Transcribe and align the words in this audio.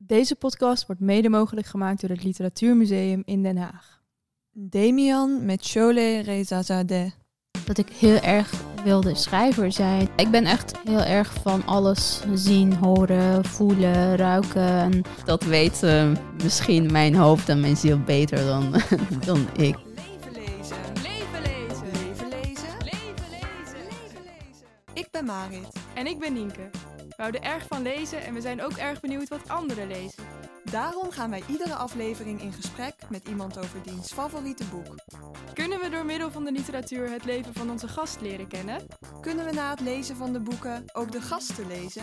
Deze 0.00 0.34
podcast 0.36 0.86
wordt 0.86 1.00
mede 1.02 1.28
mogelijk 1.28 1.66
gemaakt 1.66 2.00
door 2.00 2.10
het 2.10 2.24
Literatuurmuseum 2.24 3.22
in 3.24 3.42
Den 3.42 3.56
Haag. 3.56 4.00
Damian 4.52 5.44
met 5.44 5.66
Chole 5.66 6.20
Rezazadeh. 6.20 7.10
dat 7.64 7.78
ik 7.78 7.88
heel 7.88 8.18
erg 8.20 8.52
wilde 8.84 9.14
schrijver 9.14 9.72
zijn. 9.72 10.08
Ik 10.16 10.30
ben 10.30 10.44
echt 10.44 10.78
heel 10.84 11.02
erg 11.02 11.32
van 11.42 11.66
alles 11.66 12.20
zien, 12.34 12.74
horen, 12.74 13.44
voelen, 13.44 14.16
ruiken. 14.16 14.62
En 14.62 15.02
Dat 15.24 15.42
weet 15.44 15.82
eh, 15.82 16.12
misschien 16.42 16.92
mijn 16.92 17.14
hoofd 17.14 17.48
en 17.48 17.60
mijn 17.60 17.76
ziel 17.76 17.98
beter 18.00 18.44
dan, 18.46 18.72
dan 19.26 19.46
ik. 19.56 19.76
Leven 19.76 20.32
lezen. 20.32 20.76
Leven 21.02 21.42
lezen. 21.42 21.86
Leven 21.92 22.28
lezen. 22.28 22.76
Leven 22.84 23.30
lezen. 23.30 23.84
Leven 23.84 24.22
lezen. 24.24 24.66
Ik 24.92 25.08
ben 25.10 25.24
Marit. 25.24 25.68
En 25.94 26.06
ik 26.06 26.18
ben 26.18 26.32
Nienke. 26.32 26.70
We 27.18 27.24
houden 27.24 27.50
erg 27.50 27.66
van 27.66 27.82
lezen 27.82 28.22
en 28.22 28.34
we 28.34 28.40
zijn 28.40 28.62
ook 28.62 28.72
erg 28.72 29.00
benieuwd 29.00 29.28
wat 29.28 29.48
anderen 29.48 29.88
lezen. 29.88 30.24
Daarom 30.64 31.10
gaan 31.10 31.30
wij 31.30 31.42
iedere 31.48 31.74
aflevering 31.74 32.40
in 32.40 32.52
gesprek 32.52 32.94
met 33.08 33.28
iemand 33.28 33.58
over 33.58 33.82
diens 33.82 34.12
favoriete 34.12 34.64
boek. 34.64 34.94
Kunnen 35.54 35.80
we 35.80 35.88
door 35.88 36.04
middel 36.04 36.30
van 36.30 36.44
de 36.44 36.52
literatuur 36.52 37.10
het 37.10 37.24
leven 37.24 37.54
van 37.54 37.70
onze 37.70 37.88
gast 37.88 38.20
leren 38.20 38.48
kennen? 38.48 38.86
Kunnen 39.20 39.44
we 39.44 39.52
na 39.52 39.70
het 39.70 39.80
lezen 39.80 40.16
van 40.16 40.32
de 40.32 40.40
boeken 40.40 40.84
ook 40.92 41.12
de 41.12 41.20
gasten 41.20 41.66
lezen? 41.66 42.02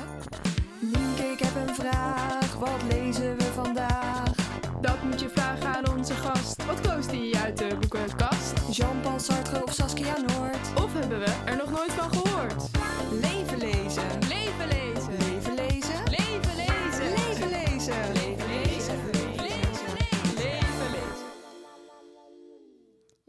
Nienke, 0.79 1.23
ik 1.23 1.39
heb 1.39 1.67
een 1.67 1.75
vraag. 1.75 2.55
Wat 2.55 2.83
lezen 2.89 3.37
we 3.37 3.43
vandaag? 3.43 4.35
Dat 4.81 5.03
moet 5.03 5.19
je 5.19 5.29
vragen 5.29 5.75
aan 5.75 5.97
onze 5.97 6.13
gast. 6.13 6.65
Wat 6.65 6.81
koos 6.81 7.07
die 7.07 7.37
uit 7.37 7.57
de 7.57 7.77
boekenkast? 7.79 8.53
Jean-Paul 8.71 9.19
Sartre 9.19 9.63
of 9.63 9.73
Saskia 9.73 10.17
Noord? 10.17 10.83
Of 10.83 10.93
hebben 10.93 11.19
we 11.19 11.35
er 11.45 11.57
nog 11.57 11.71
nooit 11.71 11.91
van 11.91 12.09
gehoord? 12.09 12.63
Leven 13.11 13.57
lezen. 13.57 13.73
Leven 13.83 14.19
lezen! 14.19 14.24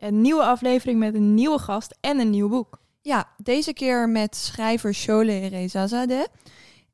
Een 0.06 0.20
nieuwe 0.20 0.42
aflevering 0.42 0.98
met 0.98 1.14
een 1.14 1.34
nieuwe 1.34 1.58
gast 1.58 1.96
en 2.00 2.18
een 2.18 2.30
nieuw 2.30 2.48
boek. 2.48 2.78
Ja, 3.02 3.28
deze 3.42 3.72
keer 3.72 4.08
met 4.08 4.36
schrijver 4.36 4.94
Chole 4.94 5.46
Rezazadeh. 5.46 6.24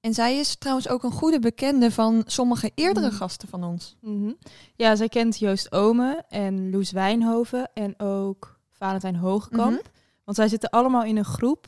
En 0.01 0.15
zij 0.15 0.39
is 0.39 0.57
trouwens 0.57 0.89
ook 0.89 1.03
een 1.03 1.13
goede 1.13 1.39
bekende 1.39 1.91
van 1.91 2.23
sommige 2.27 2.71
eerdere 2.75 3.07
Mm. 3.11 3.13
gasten 3.13 3.49
van 3.49 3.65
ons. 3.65 3.97
Mhm. 4.01 4.33
Ja, 4.77 4.97
zij 4.97 5.09
kent 5.09 5.39
Joost 5.39 5.73
Ome 5.73 6.25
en 6.29 6.71
Loes 6.71 6.91
Wijnhoven 6.91 7.71
en 7.75 7.99
ook 7.99 8.59
Valentijn 8.71 9.17
Hogekamp. 9.17 9.71
Mhm. 9.81 9.89
Want 10.25 10.37
zij 10.37 10.49
zitten 10.49 10.71
allemaal 10.71 11.05
in 11.05 11.17
een 11.17 11.25
groep, 11.25 11.67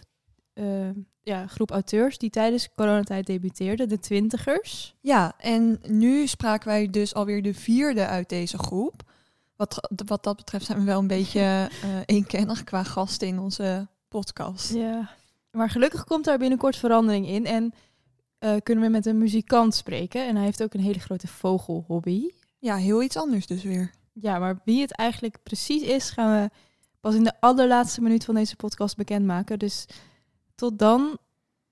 eh, 0.53 0.65
ja, 1.23 1.47
groep 1.47 1.71
auteurs 1.71 2.19
die 2.19 2.31
tijdens 2.31 2.69
coronatijd 2.75 3.27
debuteerden, 3.27 3.89
de 3.89 3.99
twintigers. 3.99 4.95
Ja, 5.01 5.33
en 5.39 5.81
nu 5.87 6.27
spraken 6.27 6.69
wij 6.69 6.91
dus 6.91 7.15
alweer 7.15 7.43
de 7.43 7.55
vierde 7.55 8.07
uit 8.07 8.29
deze 8.29 8.59
groep. 8.59 9.03
Wat, 9.65 10.07
wat 10.07 10.23
dat 10.23 10.37
betreft 10.37 10.67
zijn 10.67 10.79
we 10.79 10.85
wel 10.85 10.99
een 10.99 11.07
beetje 11.07 11.71
eh 11.83 12.01
eenkennig 12.07 12.65
qua 12.65 12.83
gasten 12.83 13.29
in 13.29 13.39
onze 13.39 13.89
podcast. 14.09 14.73
Ja. 14.73 15.11
Maar 15.51 15.71
gelukkig 15.71 16.05
komt 16.05 16.25
daar 16.25 16.39
binnenkort 16.39 16.77
verandering 16.77 17.29
in 17.29 17.47
en 17.47 17.75
eh, 18.39 18.57
kunnen 18.63 18.85
we 18.85 18.91
met 18.91 19.07
een 19.07 19.19
muzikant 19.19 19.75
spreken. 19.75 20.27
En 20.27 20.37
hij 20.37 20.45
heeft 20.45 20.63
ook 20.63 20.75
een 20.75 20.81
hele 20.81 20.99
grote 20.99 21.29
vogelhobby. 21.29 22.31
Ja, 22.59 22.77
heel 22.77 23.03
iets 23.03 23.17
anders 23.17 23.47
dus 23.47 23.63
weer. 23.63 23.91
Ja, 24.13 24.39
maar 24.39 24.61
wie 24.65 24.81
het 24.81 24.93
eigenlijk 24.93 25.39
precies 25.43 25.83
is, 25.83 26.11
gaan 26.11 26.43
we 26.43 26.51
pas 27.01 27.15
in 27.15 27.25
de 27.25 27.41
allerlaatste 27.41 28.01
minuut 28.01 28.25
van 28.25 28.35
deze 28.35 28.57
podcast 28.57 28.97
bekendmaken. 28.97 29.59
Dus 29.59 29.87
tot 30.55 30.79
dan 30.79 31.19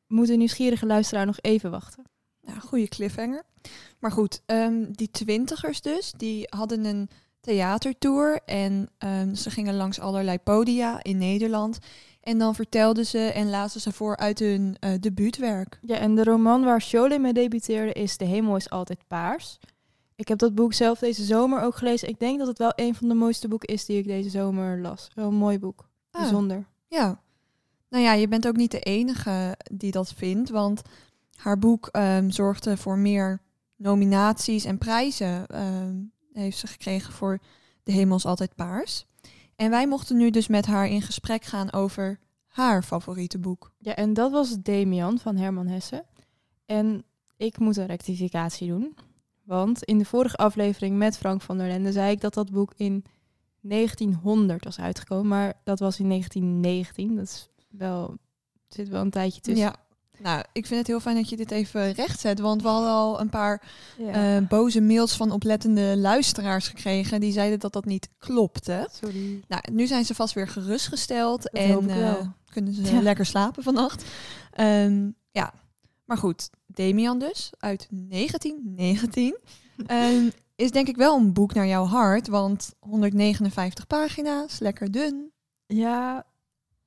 moet 0.06 0.26
de 0.26 0.36
nieuwsgierige 0.36 0.86
luisteraar 0.86 1.26
nog 1.26 1.38
even 1.40 1.70
wachten. 1.70 2.04
Ja, 2.40 2.58
goede 2.58 2.88
cliffhanger. 2.88 3.42
Maar 3.98 4.12
goed, 4.12 4.42
ehm, 4.46 4.92
die 4.92 5.10
twintigers 5.10 5.80
dus, 5.80 6.12
die 6.16 6.46
hadden 6.48 6.84
een 6.84 7.08
theatertour 7.42 8.40
en 8.44 8.88
ehm, 8.98 9.34
ze 9.34 9.50
gingen 9.50 9.74
langs 9.76 10.00
allerlei 10.00 10.38
podia 10.38 11.02
in 11.02 11.18
Nederland. 11.18 11.78
En 12.20 12.38
dan 12.38 12.54
vertelden 12.54 13.06
ze 13.06 13.18
en 13.18 13.50
lazen 13.50 13.80
ze 13.80 13.92
voor 13.92 14.16
uit 14.16 14.38
hun 14.38 14.76
eh, 14.80 14.90
debuutwerk. 15.00 15.78
Ja, 15.82 15.96
en 15.96 16.14
de 16.14 16.24
roman 16.24 16.64
waar 16.64 16.80
Cholet 16.80 17.20
mee 17.20 17.32
debuteerde 17.32 17.92
is 17.92 18.16
De 18.16 18.24
hemel 18.24 18.56
is 18.56 18.70
altijd 18.70 19.06
paars. 19.06 19.58
Ik 20.14 20.28
heb 20.28 20.38
dat 20.38 20.54
boek 20.54 20.72
zelf 20.72 20.98
deze 20.98 21.24
zomer 21.24 21.62
ook 21.62 21.76
gelezen. 21.76 22.08
Ik 22.08 22.18
denk 22.18 22.38
dat 22.38 22.48
het 22.48 22.58
wel 22.58 22.72
een 22.74 22.94
van 22.94 23.08
de 23.08 23.14
mooiste 23.14 23.48
boeken 23.48 23.68
is 23.68 23.84
die 23.84 23.98
ik 23.98 24.06
deze 24.06 24.30
zomer 24.30 24.80
las. 24.80 25.08
Een 25.14 25.34
mooi 25.34 25.58
boek. 25.58 25.88
Ah. 26.10 26.20
Bijzonder. 26.20 26.66
Ja. 26.88 27.20
Nou 27.88 28.04
ja, 28.04 28.12
je 28.12 28.28
bent 28.28 28.46
ook 28.46 28.56
niet 28.56 28.70
de 28.70 28.80
enige 28.80 29.56
die 29.72 29.90
dat 29.90 30.12
vindt, 30.12 30.50
want 30.50 30.82
haar 31.36 31.58
boek 31.58 31.86
ehm, 31.86 32.30
zorgde 32.30 32.76
voor 32.76 32.98
meer 32.98 33.40
nominaties 33.76 34.64
en 34.64 34.78
prijzen. 34.78 35.46
ehm, 35.46 35.94
heeft 36.32 36.58
ze 36.58 36.66
gekregen 36.66 37.12
voor 37.12 37.38
De 37.82 37.92
Hemel 37.92 38.16
is 38.16 38.26
altijd 38.26 38.54
paars. 38.54 39.06
En 39.56 39.70
wij 39.70 39.88
mochten 39.88 40.16
nu 40.16 40.30
dus 40.30 40.46
met 40.46 40.66
haar 40.66 40.86
in 40.86 41.02
gesprek 41.02 41.44
gaan 41.44 41.72
over 41.72 42.18
haar 42.46 42.82
favoriete 42.82 43.38
boek. 43.38 43.72
Ja, 43.78 43.94
en 43.94 44.14
dat 44.14 44.30
was 44.30 44.56
Damian 44.58 45.18
van 45.18 45.36
Herman 45.36 45.66
Hesse. 45.66 46.04
En 46.66 47.04
ik 47.36 47.58
moet 47.58 47.76
een 47.76 47.86
rectificatie 47.86 48.68
doen. 48.68 48.96
Want 49.42 49.82
in 49.82 49.98
de 49.98 50.04
vorige 50.04 50.36
aflevering 50.36 50.96
met 50.96 51.18
Frank 51.18 51.42
van 51.42 51.58
der 51.58 51.66
Lende 51.66 51.92
zei 51.92 52.10
ik 52.10 52.20
dat 52.20 52.34
dat 52.34 52.50
boek 52.50 52.72
in 52.76 53.04
1900 53.60 54.64
was 54.64 54.78
uitgekomen. 54.80 55.28
Maar 55.28 55.60
dat 55.64 55.78
was 55.78 55.98
in 55.98 56.08
1919. 56.08 57.16
Dat 57.16 57.24
is 57.24 57.48
wel, 57.68 58.16
zit 58.68 58.88
wel 58.88 59.00
een 59.00 59.10
tijdje 59.10 59.40
tussen. 59.40 59.64
Ja. 59.64 59.76
Nou, 60.22 60.42
ik 60.52 60.66
vind 60.66 60.78
het 60.78 60.86
heel 60.88 61.00
fijn 61.00 61.16
dat 61.16 61.28
je 61.28 61.36
dit 61.36 61.50
even 61.50 61.92
rechtzet, 61.92 62.38
want 62.40 62.62
we 62.62 62.68
hadden 62.68 62.90
al 62.90 63.20
een 63.20 63.28
paar 63.28 63.62
Ja. 63.98 64.36
eh, 64.36 64.46
boze 64.48 64.80
mails 64.80 65.16
van 65.16 65.30
oplettende 65.30 65.96
luisteraars 65.96 66.68
gekregen 66.68 67.20
die 67.20 67.32
zeiden 67.32 67.58
dat 67.58 67.72
dat 67.72 67.84
niet 67.84 68.08
klopte. 68.18 68.88
Sorry. 69.02 69.42
Nou, 69.48 69.62
nu 69.72 69.86
zijn 69.86 70.04
ze 70.04 70.14
vast 70.14 70.34
weer 70.34 70.48
gerustgesteld 70.48 71.42
Dat 71.42 71.52
en 71.52 71.90
eh, 71.90 72.26
kunnen 72.50 72.74
ze 72.74 72.82
Ja. 72.94 73.00
lekker 73.02 73.26
slapen 73.26 73.62
vannacht. 73.62 74.04
Ehm, 74.52 75.10
ja, 75.30 75.52
maar 76.04 76.16
goed, 76.18 76.50
Damian 76.66 77.18
dus 77.18 77.50
uit 77.58 77.86
1919 77.90 79.36
Ehm, 79.86 80.28
is 80.56 80.70
denk 80.70 80.88
ik 80.88 80.96
wel 80.96 81.16
een 81.16 81.32
boek 81.32 81.54
naar 81.54 81.66
jouw 81.66 81.84
hart, 81.84 82.28
want 82.28 82.74
159 82.80 83.86
pagina's, 83.86 84.58
lekker 84.58 84.90
dun. 84.92 85.30
Ja, 85.66 86.24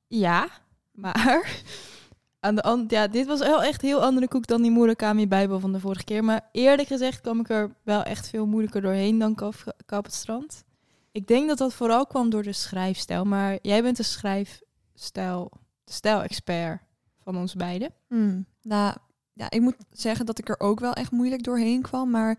ja, 0.08 0.48
maar 0.92 1.52
aan 2.46 2.56
de 2.56 2.96
ja, 2.96 3.08
dit 3.08 3.26
was 3.26 3.40
wel 3.40 3.64
echt 3.64 3.82
heel 3.82 4.04
andere 4.04 4.28
koek 4.28 4.48
dan 4.48 4.62
die 4.62 4.72
Murakami 4.72 5.28
Bijbel 5.28 5.60
van 5.60 5.72
de 5.72 5.80
vorige 5.80 6.04
keer. 6.04 6.24
Maar 6.24 6.50
eerlijk 6.52 6.88
gezegd 6.88 7.22
kwam 7.22 7.40
ik 7.40 7.50
er 7.50 7.76
wel 7.84 8.04
echt 8.04 8.30
veel 8.30 8.46
moeilijker 8.46 8.82
doorheen 8.82 9.20
dan 9.20 9.36
Kap 9.86 10.04
het 10.04 10.14
Strand. 10.14 10.64
Ik 11.12 11.28
denk 11.28 11.48
dat 11.48 11.58
dat 11.58 11.74
vooral 11.74 12.06
kwam 12.06 12.30
door 12.30 12.44
de 12.44 12.54
schrijfstijl, 12.54 13.26
maar 13.26 13.58
jij 13.62 13.82
bent 13.82 13.98
de 13.98 14.04
schrijfstijl, 14.04 15.52
de 15.84 15.94
stijlexpert 15.94 16.82
van 17.24 17.38
ons 17.38 17.54
beiden. 17.54 17.94
Hmm, 18.08 18.46
Nou, 18.62 18.96
ja, 19.34 19.50
ik 19.50 19.62
moet 19.62 19.76
zeggen 19.92 20.26
dat 20.26 20.40
ik 20.40 20.50
er 20.50 20.60
ook 20.60 20.80
wel 20.80 20.94
echt 20.94 21.12
moeilijk 21.12 21.44
doorheen 21.44 21.82
kwam, 21.82 22.10
maar 22.10 22.38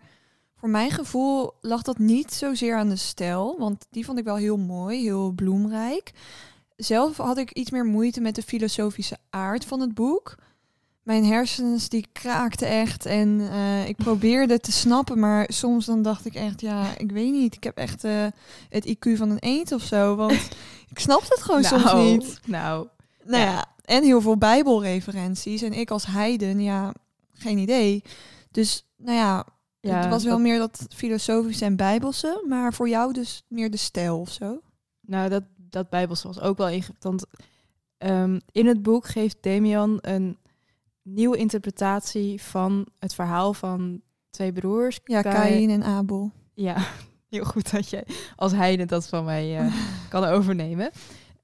voor 0.55 0.69
mijn 0.69 0.91
gevoel 0.91 1.53
lag 1.61 1.81
dat 1.81 1.97
niet 1.97 2.33
zozeer 2.33 2.75
aan 2.75 2.89
de 2.89 2.95
stijl, 2.95 3.55
want 3.59 3.87
die 3.89 4.05
vond 4.05 4.19
ik 4.19 4.23
wel 4.23 4.35
heel 4.35 4.57
mooi, 4.57 5.01
heel 5.01 5.31
bloemrijk. 5.31 6.13
Zelf 6.77 7.17
had 7.17 7.37
ik 7.37 7.51
iets 7.51 7.71
meer 7.71 7.85
moeite 7.85 8.21
met 8.21 8.35
de 8.35 8.41
filosofische 8.41 9.17
aard 9.29 9.65
van 9.65 9.79
het 9.79 9.93
boek. 9.93 10.35
Mijn 11.03 11.25
hersens 11.25 11.89
die 11.89 12.07
kraakten 12.11 12.67
echt 12.67 13.05
en 13.05 13.39
eh, 13.51 13.87
ik 13.87 13.95
probeerde 13.95 14.59
te 14.59 14.71
snappen, 14.71 15.19
maar 15.19 15.45
soms 15.53 15.85
dan 15.85 16.01
dacht 16.01 16.25
ik 16.25 16.33
echt, 16.35 16.61
ja, 16.61 16.97
ik 16.97 17.11
weet 17.11 17.31
niet, 17.31 17.55
ik 17.55 17.63
heb 17.63 17.77
echt 17.77 18.03
eh, 18.03 18.25
het 18.69 18.87
IQ 18.95 19.17
van 19.17 19.29
een 19.29 19.39
eend 19.39 19.71
of 19.71 19.81
zo, 19.83 20.15
want 20.15 20.31
ik 20.93 20.99
snapte 20.99 21.27
het 21.29 21.43
gewoon 21.43 21.63
soms 21.63 21.93
niet. 21.93 22.39
Nou, 22.45 22.87
Nou 23.25 23.43
Ja. 23.43 23.51
ja, 23.51 23.65
en 23.85 24.03
heel 24.03 24.21
veel 24.21 24.37
bijbelreferenties. 24.37 25.61
En 25.61 25.73
ik 25.73 25.91
als 25.91 26.05
heiden, 26.05 26.59
ja, 26.59 26.93
geen 27.33 27.57
idee. 27.57 28.03
Dus, 28.51 28.85
nou 28.97 29.17
ja, 29.17 29.45
ja, 29.79 29.99
het 29.99 30.09
was 30.09 30.23
wel 30.23 30.33
dat- 30.33 30.41
meer 30.41 30.57
dat 30.59 30.85
filosofische 30.95 31.65
en 31.65 31.75
bijbelse. 31.75 32.43
Maar 32.47 32.73
voor 32.73 32.89
jou 32.89 33.13
dus 33.13 33.43
meer 33.47 33.71
de 33.71 33.77
stijl 33.77 34.19
of 34.19 34.31
zo. 34.31 34.61
Nou, 35.01 35.29
dat, 35.29 35.43
dat 35.69 35.89
Bijbels 35.89 36.23
was 36.23 36.39
ook 36.39 36.57
wel 36.57 36.69
ingewikkeld. 36.69 37.03
Want 37.03 37.25
ehm, 37.97 38.39
in 38.51 38.65
het 38.65 38.81
boek 38.81 39.07
geeft 39.07 39.37
Damian 39.41 39.97
een 40.01 40.37
nieuwe 41.01 41.37
interpretatie 41.37 42.41
van 42.41 42.87
het 42.99 43.13
verhaal 43.13 43.53
van 43.53 44.01
twee 44.29 44.51
broers. 44.51 44.99
Ja, 45.03 45.21
Kain 45.21 45.69
en 45.69 45.83
Abel. 45.83 46.31
Ja, 46.53 46.77
heel 47.29 47.43
goed 47.43 47.71
dat 47.71 47.89
jij 47.89 48.03
als 48.35 48.51
heide 48.51 48.85
dat 48.85 49.07
van 49.07 49.25
mij 49.25 49.57
eh, 49.57 49.73
kan 50.09 50.23
overnemen. 50.23 50.91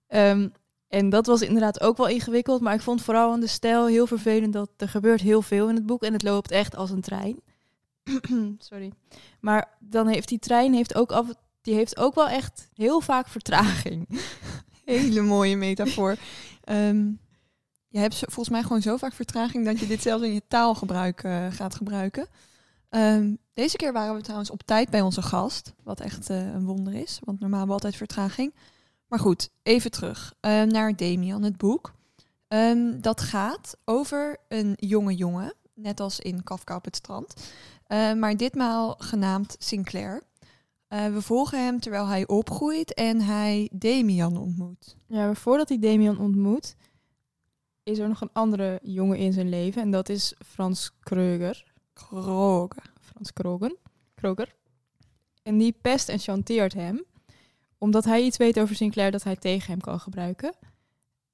Ehm, 0.08 0.48
en 0.88 1.10
dat 1.10 1.26
was 1.26 1.42
inderdaad 1.42 1.81
ook 1.81 1.98
wel 1.98 2.08
ingewikkeld. 2.08 2.62
Maar 2.62 2.74
ik 2.74 2.81
vond 2.81 3.02
vooral 3.02 3.31
aan 3.31 3.40
de 3.40 3.48
stijl 3.48 3.88
heel 3.88 4.08
vervelend 4.08 4.54
dat 4.54 4.69
er 4.78 4.90
gebeurt 4.90 5.22
heel 5.22 5.42
veel 5.42 5.69
in 5.69 5.76
het 5.76 5.86
boek. 5.86 6.04
En 6.04 6.14
het 6.14 6.24
loopt 6.24 6.52
echt 6.52 6.76
als 6.76 6.90
een 6.90 7.02
trein. 7.02 7.40
Sorry. 8.58 8.92
Maar 9.40 9.78
dan 9.80 10.08
heeft 10.08 10.28
die 10.28 10.40
trein 10.40 10.74
heeft 10.74 10.96
ook 10.96 11.12
af, 11.12 11.28
die 11.63 11.74
heeft 11.74 11.98
ook 11.98 12.15
wel 12.15 12.27
echt 12.27 12.69
heel 12.74 13.01
vaak 13.01 13.27
vertraging. 13.27 14.07
Hele 14.86 15.21
mooie 15.21 15.57
metafoor. 15.57 16.15
Ehm, 16.63 17.06
je 17.88 18.00
hebt 18.00 18.15
volgens 18.19 18.50
mij 18.50 18.62
gewoon 18.63 18.81
zo 18.81 18.98
vaak 18.98 19.13
vertraging 19.13 19.65
dat 19.65 19.80
je 19.80 19.88
dit 19.88 20.01
zelfs 20.01 20.24
in 20.24 20.33
je 20.33 20.42
taalgebruik 20.48 21.24
eh, 21.24 21.48
gaat 21.50 21.75
gebruiken. 21.75 22.27
Ehm, 22.89 23.33
deze 23.54 23.77
keer 23.77 23.94
waren 23.94 24.15
we 24.15 24.21
trouwens 24.21 24.50
op 24.50 24.62
tijd 24.62 24.89
bij 24.89 25.01
onze 25.01 25.21
gast. 25.21 25.74
Wat 25.83 26.00
echt 26.00 26.30
eh, 26.30 26.54
een 26.54 26.65
wonder 26.65 26.94
is, 26.94 27.19
want 27.24 27.39
normaal 27.39 27.60
hebben 27.60 27.77
we 27.77 27.83
altijd 27.83 27.95
vertraging. 27.95 28.54
Maar 29.07 29.19
goed, 29.19 29.50
even 29.63 29.92
terug 29.92 30.33
eh, 30.39 30.62
naar 30.62 30.95
Damian, 30.95 31.44
het 31.44 31.57
boek. 31.57 31.94
Ehm, 32.48 33.01
dat 33.01 33.21
gaat 33.21 33.77
over 33.86 34.38
een 34.48 34.74
jonge 34.75 35.16
jongen, 35.16 35.54
net 35.74 36.00
als 36.00 36.19
in 36.19 36.44
Kafka 36.44 36.75
op 36.75 36.86
het 36.86 36.95
strand. 36.95 37.33
Maar 38.18 38.38
ditmaal 38.38 38.95
genaamd 38.98 39.56
Sinclair. 39.59 40.21
Eh, 40.94 41.13
we 41.13 41.22
volgen 41.22 41.63
hem 41.63 41.80
terwijl 41.80 42.07
hij 42.07 42.28
opgroeit 42.28 42.94
en 42.94 43.22
hij 43.22 43.69
Damian 43.72 44.38
ontmoet. 44.38 44.98
Ja, 45.07 45.25
maar 45.25 45.36
voordat 45.36 45.69
hij 45.69 45.80
Damian 45.80 46.19
ontmoet, 46.19 46.75
is 47.84 48.00
er 48.00 48.07
nog 48.07 48.22
een 48.22 48.30
andere 48.34 48.80
jongen 48.84 49.18
in 49.18 49.34
zijn 49.34 49.50
leven. 49.50 49.81
En 49.81 49.92
dat 49.92 50.10
is 50.10 50.34
Frans 50.45 50.92
Kreuger. 51.00 51.72
Kroger. 51.94 52.94
Frans 53.00 53.34
Krogen. 53.34 53.78
Kroger. 54.16 54.56
En 55.44 55.57
die 55.57 55.75
pest 55.81 56.10
en 56.10 56.19
chanteert 56.19 56.74
hem. 56.74 57.04
Omdat 57.78 58.04
hij 58.06 58.22
iets 58.22 58.38
weet 58.38 58.60
over 58.60 58.75
Sinclair 58.75 59.12
dat 59.12 59.24
hij 59.24 59.36
tegen 59.36 59.72
hem 59.72 59.81
kan 59.81 60.00
gebruiken. 60.00 60.56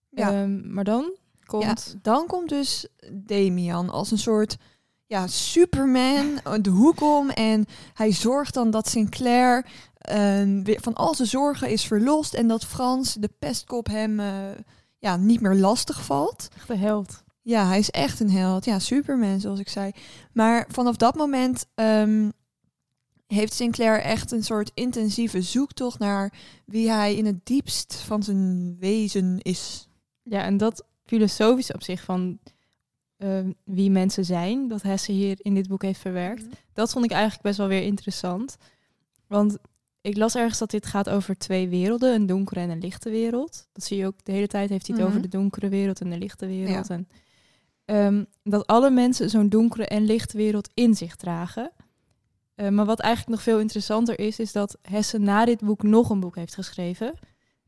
Ja. 0.10 0.32
Ehm, 0.32 0.74
maar 0.74 0.84
dan 0.84 1.18
komt... 1.46 1.64
Ja, 1.64 2.00
dan 2.02 2.28
komt 2.28 2.50
dus 2.50 2.88
Damian 3.14 3.90
als 3.90 4.12
een 4.12 4.18
soort 4.18 4.58
ja, 5.10 5.28
Superman 5.28 6.40
de 6.62 6.70
hoek 6.70 7.02
om. 7.02 7.30
En 7.30 7.66
hij 7.94 8.12
zorgt 8.12 8.54
dan 8.54 8.72
dat 8.72 8.90
Sinclair 8.90 9.66
eh, 9.98 10.44
weer 10.64 10.82
van 10.82 10.94
al 10.94 11.16
zijn 11.16 11.28
zorgen 11.28 11.70
is 11.70 11.86
verlost. 11.86 12.34
En 12.34 12.48
dat 12.48 12.66
Frans, 12.66 13.14
de 13.14 13.30
pestkop, 13.40 13.88
hem 13.88 14.20
eh, 14.20 14.32
ja, 15.00 15.16
niet 15.16 15.42
meer 15.42 15.56
lastig 15.56 16.06
valt. 16.06 16.48
Echt 16.56 16.68
de 16.68 16.76
held. 16.76 17.24
Ja, 17.42 17.68
hij 17.68 17.80
is 17.80 17.90
echt 17.90 18.20
een 18.20 18.32
held. 18.32 18.66
Ja, 18.66 18.80
Superman, 18.80 19.40
zoals 19.40 19.60
ik 19.60 19.70
zei. 19.70 19.92
Maar 20.34 20.68
vanaf 20.72 20.96
dat 20.96 21.16
moment 21.16 21.66
ehm, 21.76 22.30
heeft 23.28 23.54
Sinclair 23.54 24.02
echt 24.02 24.32
een 24.32 24.44
soort 24.44 24.72
intensieve 24.74 25.42
zoektocht 25.42 26.00
naar 26.00 26.34
wie 26.66 26.90
hij 26.90 27.16
in 27.16 27.26
het 27.26 27.46
diepst 27.46 27.96
van 27.96 28.24
zijn 28.24 28.76
wezen 28.80 29.38
is. 29.40 29.88
Ja, 30.24 30.44
en 30.44 30.58
dat 30.58 30.86
filosofische 31.04 31.74
op 31.74 31.84
zich 31.84 32.04
van 32.04 32.40
ehm, 33.20 33.52
wie 33.64 33.90
mensen 33.92 34.26
zijn, 34.26 34.68
dat 34.68 34.82
Hesse 34.82 35.12
hier 35.12 35.38
in 35.42 35.54
dit 35.54 35.68
boek 35.68 35.82
heeft 35.82 36.00
verwerkt, 36.00 36.46
dat 36.74 36.92
vond 36.92 37.06
ik 37.06 37.12
eigenlijk 37.12 37.42
best 37.44 37.58
wel 37.58 37.68
weer 37.68 37.82
interessant. 37.84 38.58
Want 39.28 39.58
ik 40.02 40.18
las 40.18 40.36
ergens 40.36 40.58
dat 40.60 40.72
dit 40.72 40.86
gaat 40.86 41.10
over 41.10 41.38
twee 41.38 41.68
werelden, 41.68 42.14
een 42.16 42.26
donkere 42.26 42.60
en 42.60 42.70
een 42.70 42.80
lichte 42.80 43.10
wereld. 43.10 43.68
Dat 43.74 43.84
zie 43.84 43.98
je 43.98 44.06
ook 44.06 44.24
de 44.24 44.32
hele 44.32 44.48
tijd, 44.48 44.70
heeft 44.70 44.88
hij 44.88 44.96
het 44.96 45.06
Mhm. 45.06 45.16
over 45.16 45.30
de 45.30 45.38
donkere 45.38 45.70
wereld 45.70 46.02
en 46.02 46.10
de 46.10 46.18
lichte 46.18 46.46
wereld. 46.48 46.90
En, 46.90 47.08
ehm, 47.86 48.24
dat 48.44 48.68
alle 48.68 48.90
mensen 48.92 49.30
zo'n 49.30 49.50
donkere 49.50 49.86
en 49.86 50.04
lichte 50.06 50.38
wereld 50.38 50.70
in 50.74 50.96
zich 50.96 51.16
dragen. 51.16 51.72
Eh, 52.56 52.70
maar 52.70 52.86
wat 52.86 53.00
eigenlijk 53.00 53.32
nog 53.36 53.44
veel 53.44 53.60
interessanter 53.60 54.20
is, 54.20 54.40
is 54.40 54.52
dat 54.52 54.78
Hesse 54.82 55.18
na 55.18 55.46
dit 55.46 55.60
boek 55.62 55.84
nog 55.84 56.10
een 56.10 56.20
boek 56.20 56.36
heeft 56.36 56.54
geschreven. 56.54 57.14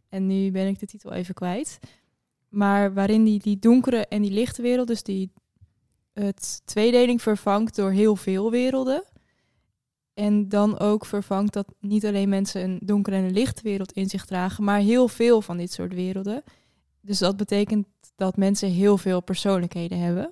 En 0.09 0.27
nu 0.27 0.51
ben 0.51 0.67
ik 0.67 0.79
de 0.79 0.85
titel 0.85 1.11
even 1.13 1.33
kwijt. 1.33 1.79
Maar 2.49 2.93
waarin 2.93 3.23
die, 3.23 3.39
die 3.39 3.59
donkere 3.59 4.07
en 4.07 4.21
die 4.21 4.31
lichte 4.31 4.61
wereld, 4.61 4.87
dus 4.87 5.03
die 5.03 5.31
het 6.13 6.61
tweedeling 6.65 7.21
vervangt 7.21 7.75
door 7.75 7.91
heel 7.91 8.15
veel 8.15 8.51
werelden. 8.51 9.03
En 10.13 10.49
dan 10.49 10.79
ook 10.79 11.05
vervangt 11.05 11.53
dat 11.53 11.73
niet 11.79 12.05
alleen 12.05 12.29
mensen 12.29 12.63
een 12.63 12.79
donkere 12.83 13.15
en 13.15 13.23
een 13.23 13.33
lichte 13.33 13.61
wereld 13.61 13.91
in 13.91 14.09
zich 14.09 14.25
dragen, 14.25 14.63
maar 14.63 14.79
heel 14.79 15.07
veel 15.07 15.41
van 15.41 15.57
dit 15.57 15.71
soort 15.71 15.93
werelden. 15.93 16.43
Dus 17.01 17.19
dat 17.19 17.37
betekent 17.37 17.87
dat 18.15 18.37
mensen 18.37 18.69
heel 18.69 18.97
veel 18.97 19.21
persoonlijkheden 19.21 19.99
hebben. 19.99 20.31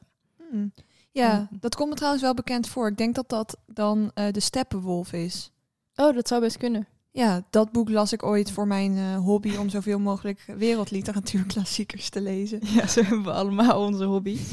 Hmm. 0.50 0.74
Ja, 1.12 1.50
dat 1.52 1.76
komt 1.76 1.90
me 1.90 1.96
trouwens 1.96 2.24
wel 2.24 2.34
bekend 2.34 2.68
voor. 2.68 2.88
Ik 2.88 2.98
denk 2.98 3.16
dat 3.16 3.30
dat 3.30 3.58
dan 3.66 4.12
eh, 4.14 4.32
de 4.32 4.40
Steppenwolf 4.40 5.14
is. 5.14 5.52
Oh, 5.96 6.16
dat 6.16 6.28
zou 6.28 6.42
best 6.42 6.58
kunnen. 6.58 6.88
Ja, 7.12 7.46
dat 7.50 7.72
boek 7.72 7.90
las 7.90 8.14
ik 8.14 8.24
ooit 8.24 8.52
voor 8.52 8.68
mijn 8.68 8.98
eh, 8.98 9.18
hobby 9.18 9.56
om 9.56 9.70
zoveel 9.70 10.00
mogelijk 10.00 10.46
wereldliteratuur 10.58 11.46
klassiekers 11.54 12.10
te 12.10 12.22
lezen. 12.22 12.60
Ja, 12.64 12.88
zo 12.88 13.02
hebben 13.02 13.24
we 13.24 13.32
allemaal 13.32 13.86
onze 13.86 14.04
hobby's. 14.04 14.52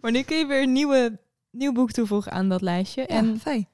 Maar 0.00 0.10
nu 0.10 0.22
kun 0.22 0.36
je 0.38 0.46
weer 0.46 0.62
een 0.62 0.72
nieuwe, 0.72 1.18
nieuw 1.50 1.72
boek 1.72 1.90
toevoegen 1.92 2.32
aan 2.32 2.48
dat 2.48 2.60
lijstje. 2.60 3.06
En 3.06 3.16
En 3.28 3.40
fijn. 3.40 3.68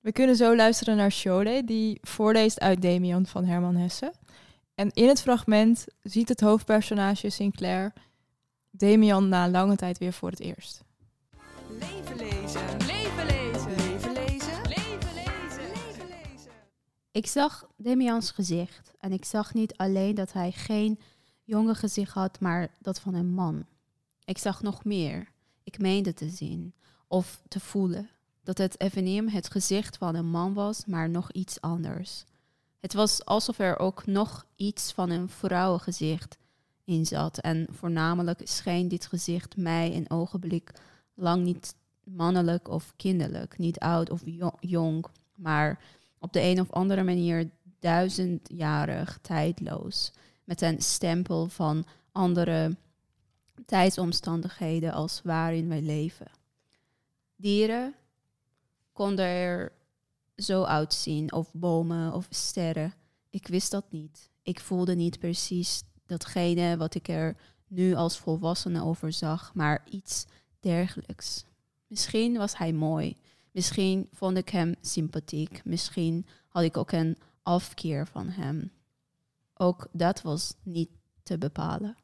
we 0.00 0.12
kunnen 0.12 0.36
zo 0.36 0.56
luisteren 0.56 0.96
naar 0.96 1.12
Shole, 1.12 1.64
die 1.64 1.98
voorleest 2.02 2.60
uit 2.60 2.82
Damian 2.82 3.26
van 3.26 3.44
Herman 3.44 3.76
Hesse. 3.76 4.12
En 4.74 4.90
in 4.92 5.08
het 5.08 5.20
fragment 5.20 5.84
ziet 6.02 6.28
het 6.28 6.40
hoofdpersonage 6.40 7.30
Sinclair 7.30 7.92
Damian 8.70 9.28
na 9.28 9.48
lange 9.48 9.76
tijd 9.76 9.98
weer 9.98 10.12
voor 10.12 10.30
het 10.30 10.40
eerst. 10.40 10.84
Leven 11.78 12.16
lezen. 12.16 12.60
Ik 17.10 17.26
zag 17.26 17.68
Damians 17.76 18.30
gezicht 18.30 18.94
en 19.00 19.12
ik 19.12 19.24
zag 19.24 19.54
niet 19.54 19.76
alleen 19.76 20.14
dat 20.14 20.32
hij 20.32 20.52
geen 20.52 21.00
jonge 21.44 21.74
gezicht 21.74 22.12
had, 22.12 22.40
maar 22.40 22.74
dat 22.78 23.00
van 23.00 23.14
een 23.14 23.30
man. 23.30 23.66
Ik 24.24 24.38
zag 24.38 24.62
nog 24.62 24.84
meer. 24.84 25.28
Ik 25.64 25.78
meende 25.78 26.14
te 26.14 26.28
zien 26.28 26.72
of 27.06 27.42
te 27.48 27.60
voelen 27.60 28.10
dat 28.42 28.58
het 28.58 28.80
eveneem 28.80 29.28
het 29.28 29.50
gezicht 29.50 29.96
van 29.96 30.14
een 30.14 30.30
man 30.30 30.54
was, 30.54 30.84
maar 30.84 31.10
nog 31.10 31.32
iets 31.32 31.60
anders. 31.60 32.24
Het 32.80 32.92
was 32.92 33.24
alsof 33.24 33.58
er 33.58 33.78
ook 33.78 34.06
nog 34.06 34.46
iets 34.56 34.92
van 34.92 35.10
een 35.10 35.28
vrouwengezicht 35.28 36.38
in 36.84 37.06
zat 37.06 37.38
en 37.38 37.66
voornamelijk 37.70 38.40
scheen 38.44 38.88
dit 38.88 39.06
gezicht 39.06 39.56
mij 39.56 39.96
een 39.96 40.10
ogenblik 40.10 40.72
lang 41.14 41.44
niet 41.44 41.74
mannelijk 42.04 42.68
of 42.68 42.92
kinderlijk, 42.96 43.58
niet 43.58 43.78
oud 43.78 44.10
of 44.10 44.22
jo- 44.24 44.56
jong, 44.60 45.04
maar 45.36 45.80
op 46.18 46.32
de 46.32 46.40
een 46.40 46.60
of 46.60 46.72
andere 46.72 47.02
manier 47.02 47.50
duizendjarig, 47.78 49.18
tijdloos, 49.22 50.12
met 50.44 50.62
een 50.62 50.82
stempel 50.82 51.48
van 51.48 51.84
andere 52.12 52.76
tijdsomstandigheden 53.66 54.92
als 54.92 55.20
waarin 55.24 55.68
wij 55.68 55.82
leven. 55.82 56.30
Dieren 57.36 57.94
konden 58.92 59.24
er 59.24 59.72
zo 60.36 60.62
uitzien, 60.62 61.32
of 61.32 61.52
bomen 61.52 62.12
of 62.12 62.26
sterren. 62.30 62.94
Ik 63.30 63.46
wist 63.46 63.70
dat 63.70 63.84
niet. 63.90 64.30
Ik 64.42 64.60
voelde 64.60 64.94
niet 64.94 65.18
precies 65.18 65.82
datgene 66.06 66.76
wat 66.76 66.94
ik 66.94 67.08
er 67.08 67.36
nu 67.66 67.94
als 67.94 68.18
volwassene 68.18 68.84
over 68.84 69.12
zag, 69.12 69.54
maar 69.54 69.84
iets 69.90 70.26
dergelijks. 70.60 71.44
Misschien 71.86 72.36
was 72.36 72.56
hij 72.56 72.72
mooi. 72.72 73.16
Misschien 73.58 74.08
vond 74.12 74.36
ik 74.36 74.48
hem 74.48 74.74
sympathiek. 74.80 75.60
Misschien 75.64 76.26
had 76.48 76.62
ik 76.62 76.76
ook 76.76 76.92
een 76.92 77.16
afkeer 77.42 78.06
van 78.06 78.28
hem. 78.28 78.72
Ook 79.54 79.88
dat 79.92 80.22
was 80.22 80.54
niet 80.62 80.90
te 81.22 81.38
bepalen. 81.38 81.96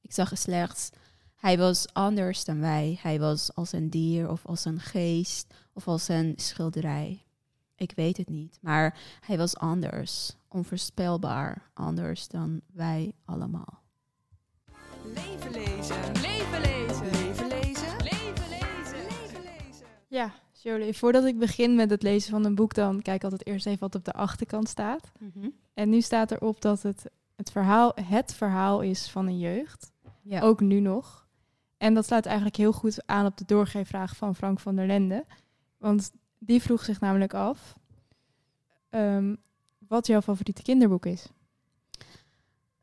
Ik 0.00 0.12
zag 0.12 0.38
slechts, 0.38 0.90
hij 1.36 1.58
was 1.58 1.86
anders 1.92 2.44
dan 2.44 2.60
wij. 2.60 2.98
Hij 3.02 3.20
was 3.20 3.54
als 3.54 3.72
een 3.72 3.90
dier 3.90 4.30
of 4.30 4.46
als 4.46 4.64
een 4.64 4.80
geest 4.80 5.54
of 5.72 5.88
als 5.88 6.08
een 6.08 6.32
schilderij. 6.36 7.24
Ik 7.76 7.92
weet 7.96 8.16
het 8.16 8.28
niet, 8.28 8.58
maar 8.60 8.98
hij 9.20 9.38
was 9.38 9.56
anders, 9.56 10.36
onvoorspelbaar, 10.48 11.70
anders 11.74 12.28
dan 12.28 12.60
wij 12.72 13.12
allemaal. 13.24 13.82
Leven 15.14 15.50
lezen. 15.50 16.12
Leven 16.20 16.60
lezen. 16.60 17.10
Leven 17.10 17.48
lezen. 17.48 17.96
Leven 17.96 18.48
lezen. 18.48 19.04
Leven 19.04 19.42
lezen. 19.42 19.86
Ja, 20.08 20.32
Shirley, 20.62 20.94
voordat 20.94 21.24
ik 21.24 21.38
begin 21.38 21.74
met 21.74 21.90
het 21.90 22.02
lezen 22.02 22.30
van 22.30 22.44
een 22.44 22.54
boek, 22.54 22.74
dan 22.74 23.02
kijk 23.02 23.16
ik 23.16 23.22
altijd 23.22 23.46
eerst 23.46 23.66
even 23.66 23.80
wat 23.80 23.94
op 23.94 24.04
de 24.04 24.12
achterkant 24.12 24.68
staat. 24.68 25.12
En 25.74 25.88
nu 25.88 26.00
staat 26.00 26.30
erop 26.30 26.60
dat 26.60 26.82
het 26.82 27.10
het 27.36 27.50
verhaal, 27.50 27.92
het 28.02 28.34
verhaal 28.34 28.80
is 28.80 29.10
van 29.10 29.26
een 29.26 29.38
jeugd. 29.38 29.92
Ja. 30.22 30.40
Ook 30.40 30.60
nu 30.60 30.80
nog. 30.80 31.26
En 31.76 31.94
dat 31.94 32.06
sluit 32.06 32.26
eigenlijk 32.26 32.56
heel 32.56 32.72
goed 32.72 33.06
aan 33.06 33.26
op 33.26 33.36
de 33.36 33.44
doorgeefvraag 33.44 34.16
van 34.16 34.34
Frank 34.34 34.60
van 34.60 34.76
der 34.76 34.86
Lende. 34.86 35.24
Want 35.78 36.12
die 36.38 36.62
vroeg 36.62 36.84
zich 36.84 37.00
namelijk 37.00 37.34
af 37.34 37.74
ehm, 38.88 39.34
wat 39.88 40.06
jouw 40.06 40.20
favoriete 40.20 40.62
kinderboek 40.62 41.06
is. 41.06 41.26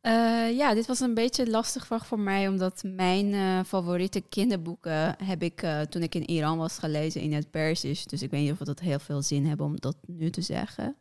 Eh, 0.01 0.57
ja, 0.57 0.73
dit 0.73 0.85
was 0.85 0.99
een 0.99 1.13
beetje 1.13 1.49
lastig 1.49 1.85
vraag 1.85 2.07
voor 2.07 2.19
mij, 2.19 2.47
omdat 2.47 2.83
mijn 2.85 3.33
eh, 3.33 3.59
favoriete 3.65 4.21
kinderboeken 4.21 5.15
heb 5.23 5.43
ik 5.43 5.61
eh, 5.61 5.81
toen 5.81 6.01
ik 6.01 6.15
in 6.15 6.29
Iran 6.29 6.57
was 6.57 6.77
gelezen 6.77 7.21
in 7.21 7.33
het 7.33 7.51
Persisch. 7.51 8.05
Dus 8.05 8.21
ik 8.21 8.31
weet 8.31 8.41
niet 8.41 8.51
of 8.51 8.57
dat 8.57 8.79
heel 8.79 8.99
veel 8.99 9.21
zin 9.21 9.45
hebben 9.45 9.65
om 9.65 9.79
dat 9.79 9.95
nu 10.05 10.29
te 10.29 10.41
zeggen. 10.41 10.95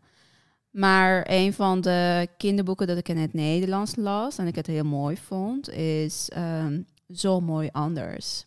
Maar 0.70 1.26
een 1.28 1.52
van 1.52 1.80
de 1.80 2.28
kinderboeken 2.36 2.86
dat 2.86 2.98
ik 2.98 3.08
in 3.08 3.16
het 3.16 3.32
Nederlands 3.32 3.96
las 3.96 4.38
en 4.38 4.46
ik 4.46 4.54
het 4.54 4.66
heel 4.66 4.84
mooi 4.84 5.16
vond, 5.16 5.70
is 5.70 6.28
ehm, 6.28 6.82
Zo 7.14 7.40
Mooi 7.40 7.68
Anders. 7.72 8.44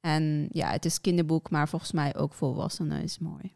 En 0.00 0.48
ja, 0.52 0.70
het 0.70 0.84
is 0.84 1.00
kinderboek, 1.00 1.50
maar 1.50 1.68
volgens 1.68 1.92
mij 1.92 2.16
ook 2.16 2.34
volwassenen 2.34 3.02
is 3.02 3.18
mooi. 3.18 3.54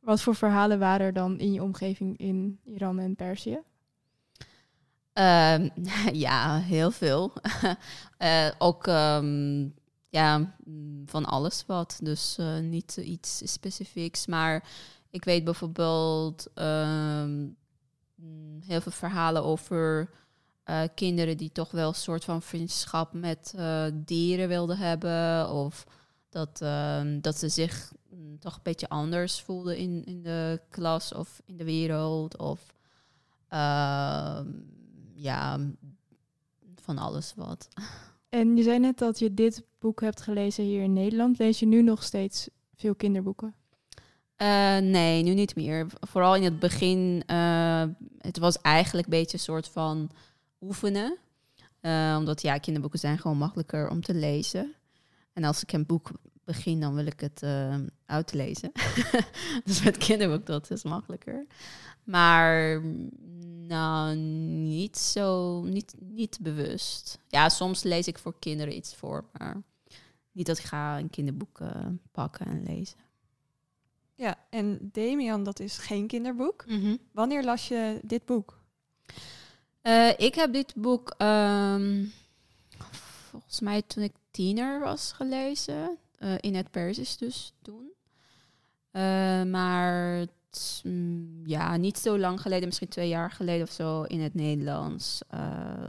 Wat 0.00 0.22
voor 0.22 0.34
verhalen 0.34 0.78
waren 0.78 1.06
er 1.06 1.12
dan 1.12 1.38
in 1.38 1.52
je 1.52 1.62
omgeving 1.62 2.18
in 2.18 2.58
Iran 2.64 2.98
en 2.98 3.16
Perzië? 3.16 3.60
Ehm, 5.12 5.68
ja, 6.12 6.58
heel 6.58 6.90
veel. 6.90 7.32
Eh, 8.22 8.50
ook 8.58 8.86
ehm, 8.86 9.68
ja, 10.08 10.54
mm, 10.64 11.02
van 11.06 11.24
alles 11.24 11.66
wat. 11.66 11.98
Dus 12.02 12.38
eh, 12.38 12.58
niet 12.58 12.96
iets 12.96 13.52
specifieks. 13.52 14.26
Maar 14.26 14.68
ik 15.10 15.24
weet 15.24 15.44
bijvoorbeeld 15.44 16.50
mm, 16.54 17.56
heel 18.66 18.80
veel 18.80 18.92
verhalen 18.92 19.44
over 19.44 20.10
eh, 20.64 20.82
kinderen 20.94 21.36
die 21.36 21.52
toch 21.52 21.70
wel 21.70 21.88
een 21.88 21.94
soort 21.94 22.24
van 22.24 22.42
vriendschap 22.42 23.12
met 23.12 23.54
dieren 23.92 24.48
wilden 24.48 24.78
hebben. 24.78 25.50
Of 25.50 25.86
dat, 26.28 26.58
dat 27.22 27.38
ze 27.38 27.48
zich 27.48 27.92
mm, 28.10 28.38
toch 28.38 28.54
een 28.54 28.60
beetje 28.62 28.88
anders 28.88 29.40
voelden 29.40 29.76
in, 29.76 30.04
in 30.04 30.22
de 30.22 30.60
klas 30.68 31.14
of 31.14 31.40
in 31.44 31.56
de 31.56 31.64
wereld. 31.64 32.38
Of 32.38 32.74
ja, 35.22 35.58
van 36.74 36.98
alles 36.98 37.32
wat. 37.36 37.68
En 38.28 38.56
je 38.56 38.62
zei 38.62 38.78
net 38.78 38.98
dat 38.98 39.18
je 39.18 39.34
dit 39.34 39.62
boek 39.78 40.00
hebt 40.00 40.20
gelezen 40.20 40.64
hier 40.64 40.82
in 40.82 40.92
Nederland. 40.92 41.38
Lees 41.38 41.58
je 41.58 41.66
nu 41.66 41.82
nog 41.82 42.02
steeds 42.02 42.48
veel 42.74 42.94
kinderboeken? 42.94 43.54
Eh, 44.36 44.78
nee, 44.78 45.22
nu 45.22 45.34
niet 45.34 45.56
meer. 45.56 45.86
Vooral 46.00 46.36
in 46.36 46.42
het 46.42 46.58
begin, 46.58 47.22
eh, 47.26 47.84
het 48.18 48.38
was 48.38 48.60
eigenlijk 48.60 49.06
een 49.06 49.18
beetje 49.18 49.36
een 49.36 49.42
soort 49.42 49.68
van 49.68 50.10
oefenen. 50.60 51.18
Eh, 51.80 52.16
omdat 52.18 52.42
ja, 52.42 52.58
kinderboeken 52.58 52.98
zijn 52.98 53.18
gewoon 53.18 53.36
makkelijker 53.36 53.88
om 53.90 54.02
te 54.02 54.14
lezen. 54.14 54.74
En 55.32 55.44
als 55.44 55.62
ik 55.62 55.72
een 55.72 55.86
boek 55.86 56.10
begin, 56.44 56.80
dan 56.80 56.94
wil 56.94 57.06
ik 57.06 57.20
het 57.20 57.42
uitlezen. 58.06 58.72
dus 59.64 59.82
met 59.82 59.96
kinderboek 59.96 60.46
dat 60.46 60.70
is 60.70 60.82
makkelijker. 60.82 61.46
Maar 62.04 62.80
nou, 63.72 64.16
niet 64.16 64.96
zo, 64.96 65.60
niet, 65.62 65.94
niet 65.98 66.38
bewust. 66.40 67.18
Ja, 67.28 67.48
soms 67.48 67.82
lees 67.82 68.06
ik 68.06 68.18
voor 68.18 68.38
kinderen 68.38 68.76
iets 68.76 68.94
voor, 68.94 69.24
maar 69.32 69.62
niet 70.32 70.46
dat 70.46 70.58
ik 70.58 70.64
ga 70.64 70.98
een 70.98 71.10
kinderboek 71.10 71.60
pakken 72.12 72.46
en 72.46 72.62
lezen. 72.62 72.98
Ja, 74.14 74.38
en 74.50 74.90
Damian, 74.92 75.44
dat 75.44 75.60
is 75.60 75.78
geen 75.78 76.06
kinderboek. 76.06 76.64
Wanneer 77.12 77.44
las 77.44 77.68
je 77.68 78.00
dit 78.02 78.24
boek? 78.24 78.62
Eh, 79.82 80.18
ik 80.18 80.34
heb 80.34 80.52
dit 80.52 80.74
boek 80.74 81.14
ehm, 81.18 82.04
volgens 83.30 83.60
mij 83.60 83.82
toen 83.82 84.02
ik 84.02 84.12
tiener 84.30 84.80
was 84.80 85.12
gelezen. 85.12 85.98
Eh, 86.18 86.34
in 86.40 86.54
het 86.54 86.70
Persisch 86.70 87.16
dus 87.16 87.52
toen. 87.62 87.92
Eh, 88.90 89.42
maar 89.42 90.26
mm, 90.84 91.42
ja, 91.46 91.76
niet 91.76 91.98
zo 91.98 92.18
lang 92.18 92.40
geleden, 92.40 92.66
misschien 92.66 92.88
twee 92.88 93.08
jaar 93.08 93.30
geleden 93.30 93.66
of 93.66 93.72
zo, 93.72 94.02
in 94.02 94.20
het 94.20 94.34
Nederlands. 94.34 95.20
Eh, 95.28 95.86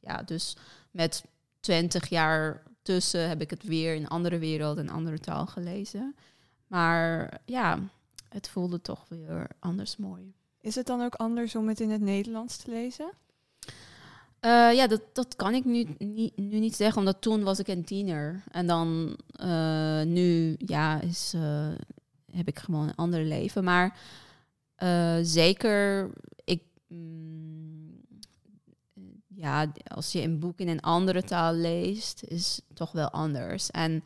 ja, 0.00 0.22
dus 0.22 0.56
met 0.90 1.24
twintig 1.60 2.08
jaar 2.08 2.62
tussen 2.82 3.28
heb 3.28 3.40
ik 3.40 3.50
het 3.50 3.62
weer 3.62 3.94
in 3.94 4.02
een 4.02 4.08
andere 4.08 4.38
wereld 4.38 4.78
en 4.78 4.88
andere 4.88 5.18
taal 5.18 5.46
gelezen. 5.46 6.14
Maar 6.66 7.40
ja, 7.44 7.78
het 8.28 8.48
voelde 8.48 8.80
toch 8.80 9.04
weer 9.08 9.46
anders 9.58 9.96
mooi. 9.96 10.34
Is 10.60 10.74
het 10.74 10.86
dan 10.86 11.02
ook 11.02 11.14
anders 11.14 11.54
om 11.54 11.68
het 11.68 11.80
in 11.80 11.90
het 11.90 12.00
Nederlands 12.00 12.56
te 12.56 12.70
lezen? 12.70 13.10
Eh, 14.40 14.74
ja, 14.74 14.86
dat, 14.86 15.02
dat 15.12 15.36
kan 15.36 15.54
ik 15.54 15.64
nu, 15.64 15.86
niet, 15.98 16.36
nu 16.36 16.58
niet 16.58 16.76
zeggen, 16.76 16.98
omdat 16.98 17.20
toen 17.20 17.42
was 17.42 17.58
ik 17.58 17.68
een 17.68 17.84
tiener. 17.84 18.42
En 18.50 18.66
dan 18.66 19.16
eh, 19.32 20.02
nu, 20.02 20.54
ja, 20.58 21.00
is, 21.00 21.34
heb 22.38 22.48
ik 22.48 22.58
gewoon 22.58 22.88
een 22.88 22.94
ander 22.94 23.24
leven. 23.24 23.64
Maar 23.64 23.98
eh, 24.74 25.16
zeker, 25.22 26.10
ik, 26.44 26.62
mm, 26.88 28.00
ja, 29.26 29.72
als 29.94 30.12
je 30.12 30.22
een 30.22 30.38
boek 30.38 30.58
in 30.58 30.68
een 30.68 30.80
andere 30.80 31.22
taal 31.22 31.54
leest, 31.54 32.22
is 32.22 32.60
het 32.68 32.76
toch 32.76 32.92
wel 32.92 33.10
anders. 33.10 33.70
En 33.70 34.04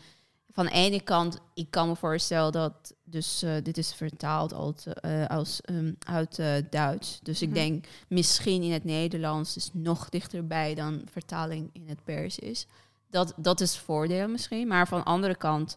van 0.50 0.64
de 0.64 0.72
ene 0.72 1.00
kant, 1.00 1.38
ik 1.54 1.70
kan 1.70 1.88
me 1.88 1.96
voorstellen 1.96 2.52
dat, 2.52 2.94
dus 3.04 3.42
eh, 3.42 3.52
dit 3.62 3.78
is 3.78 3.92
vertaald 3.94 4.54
uit, 4.54 4.86
eh, 4.86 5.26
als, 5.26 5.60
ehm, 5.60 5.92
uit 5.98 6.42
Duits. 6.70 7.20
Dus 7.22 7.42
ik 7.42 7.48
Mhm. 7.48 7.56
denk 7.58 7.86
misschien 8.08 8.62
in 8.62 8.72
het 8.72 8.84
Nederlands 8.84 9.56
is 9.56 9.70
nog 9.72 10.08
dichterbij 10.08 10.74
dan 10.74 11.02
vertaling 11.10 11.70
in 11.72 11.88
het 11.88 12.04
Persisch. 12.04 12.66
Dat, 13.10 13.34
dat 13.36 13.60
is 13.60 13.78
voordeel 13.78 14.28
misschien. 14.28 14.68
Maar 14.68 14.88
van 14.88 14.98
de 14.98 15.04
andere 15.04 15.36
kant, 15.36 15.76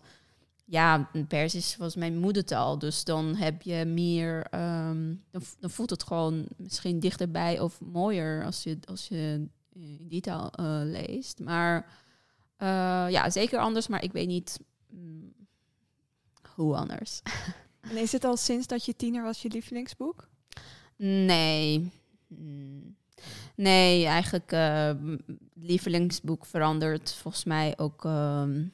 ja, 0.66 1.10
Persisch 1.28 1.78
was 1.78 1.96
mijn 1.96 2.18
moedertaal. 2.18 2.80
Dus 2.80 3.04
dan 3.04 3.36
heb 3.36 3.62
je 3.62 3.86
meer, 3.86 4.46
ehm, 4.52 5.14
dan, 5.60 5.70
voelt 5.70 5.90
het 5.90 6.04
gewoon 6.04 6.46
misschien 6.58 7.00
dichterbij 7.00 7.60
of 7.60 7.82
mooier 7.82 8.46
als 8.46 8.64
je, 8.64 8.78
als 8.86 9.08
je 9.08 9.48
in 9.74 10.08
die 10.08 10.22
taal 10.22 10.52
eh, 10.52 10.80
leest. 10.84 11.40
Maar 11.40 11.90
eh, 12.58 13.06
ja, 13.10 13.30
zeker 13.30 13.60
anders, 13.60 13.88
maar 13.88 14.04
ik 14.04 14.12
weet 14.12 14.28
niet 14.28 14.60
mm, 14.90 15.34
hoe 16.56 16.76
anders. 16.76 17.22
En 17.90 17.98
is 17.98 18.12
het 18.12 18.24
al 18.24 18.38
sinds 18.38 18.68
dat 18.68 18.86
je 18.86 18.96
tiener 18.96 19.24
was 19.24 19.42
je 19.42 19.50
lievelingsboek? 19.50 20.28
Nee. 20.98 21.92
Nee, 23.56 24.06
eigenlijk 24.06 24.52
eh, 24.52 24.90
m- 24.92 25.18
lievelingsboek 25.54 26.46
verandert 26.46 27.14
volgens 27.14 27.44
mij 27.44 27.78
ook 27.78 28.06
ehm, 28.06 28.66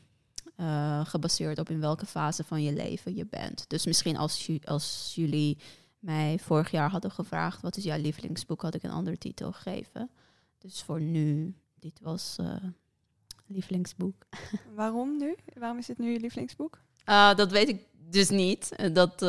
eh, 0.61 1.05
gebaseerd 1.05 1.59
op 1.59 1.69
in 1.69 1.79
welke 1.79 2.05
fase 2.05 2.43
van 2.43 2.63
je 2.63 2.73
leven 2.73 3.15
je 3.15 3.25
bent. 3.25 3.65
Dus 3.67 3.85
misschien 3.85 4.17
als, 4.17 4.49
als 4.63 5.11
jullie 5.15 5.57
mij 5.99 6.39
vorig 6.39 6.71
jaar 6.71 6.89
hadden 6.89 7.11
gevraagd 7.11 7.61
wat 7.61 7.77
is 7.77 7.83
jouw 7.83 7.97
lievelingsboek, 7.97 8.61
had 8.61 8.75
ik 8.75 8.83
een 8.83 8.91
andere 8.91 9.17
titel 9.17 9.51
gegeven. 9.51 10.09
Dus 10.57 10.81
voor 10.81 11.01
nu, 11.01 11.55
dit 11.79 11.99
was 12.01 12.35
eh, 12.39 12.55
lievelingsboek. 13.47 14.25
Waarom 14.75 15.17
nu? 15.17 15.35
Waarom 15.53 15.77
is 15.77 15.85
dit 15.85 15.97
nu 15.97 16.11
je 16.11 16.19
lievelingsboek? 16.19 16.79
Ah, 17.03 17.35
dat 17.35 17.51
weet 17.51 17.69
ik 17.69 17.81
dus 18.09 18.29
niet. 18.29 18.75
Eh, 18.75 18.93
Dat, 18.93 19.19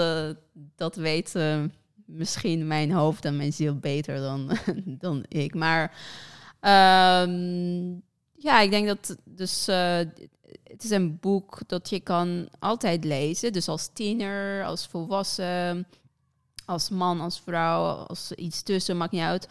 dat 0.76 0.96
weet 0.96 1.34
misschien 2.06 2.66
mijn 2.66 2.90
hoofd 2.90 3.24
en 3.24 3.36
mijn 3.36 3.52
ziel 3.52 3.78
beter 3.78 4.16
dan, 4.16 4.56
dan 5.04 5.24
ik. 5.28 5.54
Maar 5.54 5.96
ehm, 6.60 7.90
ja, 8.32 8.60
ik 8.60 8.70
denk 8.70 8.86
dat 8.86 9.16
dus 9.24 9.68
het 10.64 10.84
is 10.84 10.90
een 10.90 11.18
boek 11.20 11.58
dat 11.66 11.90
je 11.90 12.00
kan 12.00 12.48
altijd 12.58 13.04
lezen. 13.04 13.52
Dus 13.52 13.68
als 13.68 13.90
tiener, 13.92 14.64
als 14.64 14.86
volwassen, 14.86 15.86
als 16.64 16.88
man, 16.88 17.20
als 17.20 17.40
vrouw, 17.40 17.84
als 17.84 18.32
iets 18.32 18.62
tussen, 18.62 18.96
maakt 18.96 19.12
niet 19.12 19.22
uit. 19.22 19.48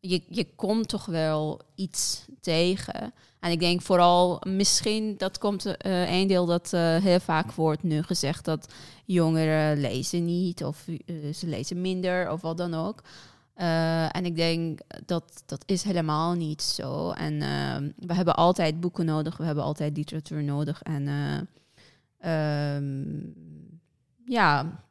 Je, 0.00 0.22
je 0.28 0.46
komt 0.56 0.88
toch 0.88 1.06
wel 1.06 1.60
iets 1.74 2.24
tegen. 2.40 3.12
En 3.40 3.50
ik 3.50 3.60
denk 3.60 3.82
vooral, 3.82 4.40
misschien 4.46 5.14
dat 5.16 5.38
komt 5.38 5.76
eh 5.76 6.10
een 6.12 6.26
deel 6.26 6.46
dat 6.46 6.72
eh, 6.72 6.96
heel 6.96 7.20
vaak 7.20 7.52
wordt 7.52 7.82
nu 7.82 8.02
gezegd 8.02 8.44
dat 8.44 8.72
jongeren 9.04 9.80
lezen 9.80 10.24
niet 10.24 10.64
of 10.64 10.88
eh, 11.06 11.34
ze 11.34 11.46
lezen 11.46 11.80
minder 11.80 12.30
of 12.30 12.40
wat 12.40 12.56
dan 12.56 12.74
ook. 12.74 13.02
Eh, 13.56 14.16
en 14.16 14.24
ik 14.24 14.36
denk 14.36 14.80
dat 15.06 15.42
dat 15.46 15.62
is 15.66 15.82
helemaal 15.82 16.34
niet 16.34 16.62
zo. 16.62 17.10
En 17.10 17.42
eh, 17.42 18.06
we 18.06 18.14
hebben 18.14 18.36
altijd 18.36 18.80
boeken 18.80 19.04
nodig, 19.04 19.36
we 19.36 19.44
hebben 19.44 19.64
altijd 19.64 19.96
literatuur 19.96 20.42
nodig. 20.42 20.82
En 20.82 21.08
eh, 21.08 22.76
ehm, 22.76 23.16
ja, 24.24 24.82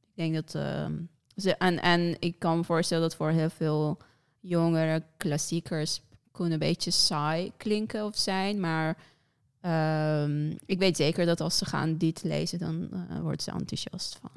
ik 0.00 0.14
denk 0.14 0.34
dat. 0.34 0.54
ehm, 0.54 0.92
ze, 1.36 1.54
en, 1.56 1.82
en 1.82 2.16
ik 2.18 2.38
kan 2.38 2.56
me 2.56 2.64
voorstellen 2.64 3.02
dat 3.02 3.16
voor 3.16 3.30
heel 3.30 3.50
veel 3.50 3.98
jongere 4.40 5.02
klassiekers 5.16 6.00
kunnen 6.32 6.52
een 6.52 6.58
beetje 6.58 6.90
saai 6.90 7.52
klinken 7.56 8.04
of 8.04 8.16
zijn. 8.16 8.60
Maar 8.60 8.96
ehm, 9.60 10.50
ik 10.66 10.78
weet 10.78 10.96
zeker 10.96 11.26
dat 11.26 11.40
als 11.40 11.58
ze 11.58 11.64
gaan 11.64 11.96
dit 11.96 12.22
lezen, 12.22 12.58
dan 12.58 12.88
uh, 12.92 13.20
wordt 13.20 13.42
ze 13.42 13.50
enthousiast 13.50 14.18
van. 14.20 14.30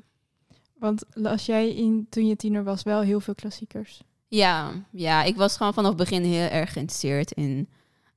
Want 0.75 1.03
las 1.13 1.45
jij 1.45 1.75
in, 1.75 2.07
toen 2.09 2.27
je 2.27 2.35
tiener 2.35 2.63
was 2.63 2.83
wel 2.83 3.01
heel 3.01 3.19
veel 3.19 3.35
klassiekers? 3.35 4.01
Ja, 4.27 4.85
ja, 4.91 5.23
ik 5.23 5.35
was 5.35 5.57
gewoon 5.57 5.73
vanaf 5.73 5.89
het 5.89 5.99
begin 5.99 6.23
heel 6.23 6.49
erg 6.49 6.73
geïnteresseerd 6.73 7.31
in, 7.31 7.69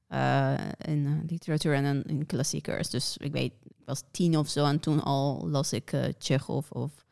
uh, 0.08 0.54
in 0.78 0.98
uh, 0.98 1.18
literatuur 1.26 1.74
en 1.74 2.04
in, 2.04 2.26
klassiekers. 2.26 2.90
Dus 2.90 3.16
ik 3.16 3.32
weet, 3.32 3.52
ik 3.62 3.84
was 3.84 4.02
tien 4.10 4.36
of 4.36 4.48
zo 4.48 4.64
en 4.64 4.80
toen 4.80 5.02
al 5.02 5.48
las 5.48 5.72
ik 5.72 5.92
uh, 5.92 6.04
Chekhov 6.18 6.70
of... 6.70 7.06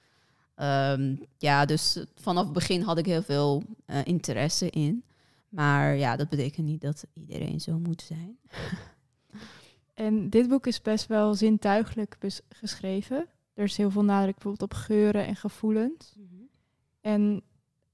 Um, 0.61 1.21
ja, 1.39 1.65
dus 1.65 2.05
vanaf 2.15 2.45
het 2.45 2.53
begin 2.53 2.83
had 2.83 2.99
ik 2.99 3.07
heel 3.07 3.23
veel 3.23 3.63
uh, 3.87 4.05
interesse 4.05 4.71
in. 4.71 5.05
Maar 5.49 5.97
ja, 5.97 6.17
dat 6.17 6.29
betekent 6.29 6.67
niet 6.67 6.81
dat 6.81 7.05
iedereen 7.13 7.61
zo 7.61 7.79
moet 7.79 8.03
zijn. 8.03 8.39
en 9.95 10.31
dit 10.31 10.49
boek 10.49 10.67
is 10.67 10.83
best 10.83 11.07
wel 11.07 11.35
zintuigelijk 11.35 12.17
geschreven. 12.49 13.29
Er 13.57 13.65
is 13.65 13.77
heel 13.77 13.91
veel 13.91 14.05
nadruk 14.05 14.35
bijvoorbeeld 14.35 14.73
op 14.73 14.79
geuren 14.79 15.27
en 15.27 15.37
gevoelens. 15.37 16.15
Mm 16.17 16.29
-hmm. 16.31 16.49
En 17.01 17.43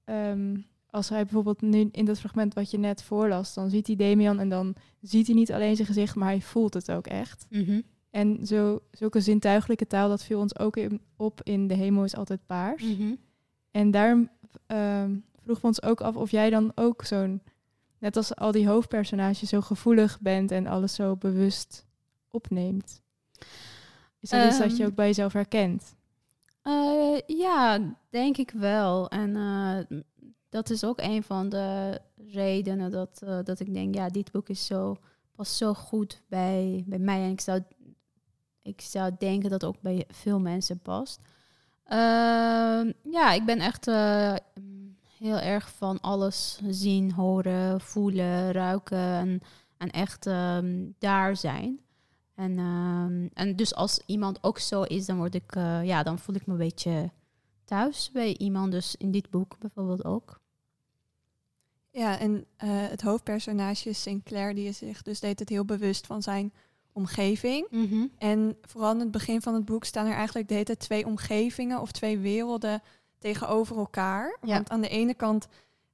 um, 0.04 0.66
als 0.90 1.08
hij 1.08 1.22
bijvoorbeeld 1.22 1.60
nu 1.60 1.88
in 1.92 2.04
dat 2.04 2.18
fragment 2.18 2.54
wat 2.54 2.70
je 2.70 2.78
net 2.78 3.02
voorlas, 3.02 3.54
dan 3.54 3.70
ziet 3.70 3.86
hij 3.86 3.96
Damian 3.96 4.38
en 4.38 4.48
dan 4.48 4.74
ziet 5.00 5.26
hij 5.26 5.34
niet 5.34 5.52
alleen 5.52 5.74
zijn 5.76 5.88
gezicht, 5.88 6.14
maar 6.14 6.28
hij 6.28 6.40
voelt 6.40 6.74
het 6.74 6.90
ook 6.90 7.06
echt. 7.06 7.46
Mm 7.50 7.64
-hmm. 7.64 7.82
En 8.10 8.46
zo, 8.46 8.82
zulke 8.90 9.20
zintuigelijke 9.20 9.86
taal, 9.86 10.08
dat 10.08 10.24
viel 10.24 10.40
ons 10.40 10.58
ook 10.58 10.76
in, 10.76 11.00
op 11.16 11.40
in 11.42 11.66
De 11.66 11.74
Hemel 11.74 12.04
is 12.04 12.16
altijd 12.16 12.46
paars. 12.46 12.82
Mm 12.82 12.96
-hmm. 12.96 13.18
En 13.70 13.90
daarom 13.90 14.30
um, 14.66 15.24
vroegen 15.42 15.62
we 15.62 15.68
ons 15.68 15.82
ook 15.82 16.00
af 16.00 16.16
of 16.16 16.30
jij 16.30 16.50
dan 16.50 16.72
ook 16.74 17.04
zo'n, 17.04 17.42
net 17.98 18.16
als 18.16 18.36
al 18.36 18.52
die 18.52 18.68
hoofdpersonages, 18.68 19.48
zo 19.48 19.60
gevoelig 19.60 20.20
bent 20.20 20.50
en 20.50 20.66
alles 20.66 20.94
zo 20.94 21.16
bewust 21.16 21.86
opneemt? 22.28 23.00
Is 24.22 24.30
dat 24.30 24.46
iets 24.48 24.58
dat 24.58 24.70
je 24.70 24.82
Ehm. 24.82 24.86
ook 24.90 24.94
bij 24.94 25.06
jezelf 25.06 25.32
herkent? 25.32 25.94
Eh, 26.62 27.18
ja, 27.26 27.78
denk 28.10 28.36
ik 28.36 28.50
wel. 28.50 29.08
En 29.08 29.36
eh, 29.36 29.98
dat 30.48 30.70
is 30.70 30.84
ook 30.84 31.00
een 31.00 31.22
van 31.22 31.48
de 31.48 32.00
redenen 32.16 32.90
dat, 32.90 33.22
eh, 33.24 33.38
dat 33.44 33.60
ik 33.60 33.74
denk, 33.74 33.94
ja, 33.94 34.08
dit 34.08 34.30
boek 34.32 34.48
is 34.48 34.66
zo, 34.66 34.96
past 35.34 35.52
zo 35.56 35.74
goed 35.74 36.22
bij, 36.28 36.84
bij 36.86 36.98
mij. 36.98 37.22
En 37.24 37.30
ik 37.30 37.40
zou, 37.40 37.62
ik 38.62 38.80
zou 38.80 39.12
denken 39.18 39.50
dat 39.50 39.60
het 39.60 39.64
ook 39.64 39.80
bij 39.80 40.04
veel 40.08 40.40
mensen 40.40 40.78
past. 40.78 41.20
Ehm, 41.84 42.92
ja, 43.10 43.32
ik 43.32 43.44
ben 43.44 43.58
echt 43.58 43.86
heel 45.18 45.38
erg 45.38 45.70
van 45.70 46.00
alles 46.00 46.60
zien, 46.68 47.12
horen, 47.12 47.80
voelen, 47.80 48.52
ruiken 48.52 48.98
en, 48.98 49.40
en 49.76 49.90
echt 49.90 50.26
ehm, 50.26 50.84
daar 50.98 51.36
zijn. 51.36 51.80
En, 52.34 52.58
ehm, 52.58 53.28
en 53.34 53.56
dus 53.56 53.74
als 53.74 54.00
iemand 54.06 54.42
ook 54.42 54.58
zo 54.58 54.82
is, 54.82 55.06
dan 55.06 55.16
word 55.16 55.34
ik, 55.34 55.54
eh, 55.54 55.84
ja, 55.84 56.02
dan 56.02 56.18
voel 56.18 56.34
ik 56.34 56.46
me 56.46 56.52
een 56.52 56.58
beetje 56.58 57.10
thuis 57.64 58.10
bij 58.12 58.36
iemand. 58.36 58.72
Dus 58.72 58.96
in 58.96 59.10
dit 59.10 59.30
boek 59.30 59.58
bijvoorbeeld 59.58 60.04
ook. 60.04 60.40
Ja, 61.90 62.18
en 62.18 62.44
eh, 62.56 62.68
het 62.70 63.02
hoofdpersonage 63.02 63.88
is 63.88 64.02
Sinclair, 64.02 64.54
die 64.54 64.68
is 64.68 64.78
zich 64.78 65.02
dus 65.02 65.20
deed 65.20 65.38
het 65.38 65.48
heel 65.48 65.64
bewust 65.64 66.06
van 66.06 66.22
zijn 66.22 66.52
omgeving. 66.92 67.66
En 68.18 68.56
vooral 68.62 68.92
in 68.92 68.98
het 68.98 69.10
begin 69.10 69.42
van 69.42 69.54
het 69.54 69.64
boek 69.64 69.84
staan 69.84 70.06
er 70.06 70.14
eigenlijk 70.14 70.48
de 70.48 70.54
hele 70.54 70.66
tijd 70.66 70.78
twee 70.78 71.06
omgevingen 71.06 71.80
of 71.80 71.92
twee 71.92 72.18
werelden 72.18 72.82
tegenover 73.18 73.76
elkaar. 73.76 74.38
Ja. 74.42 74.54
Want 74.54 74.70
aan 74.70 74.80
de 74.80 74.88
ene 74.88 75.14
kant 75.14 75.48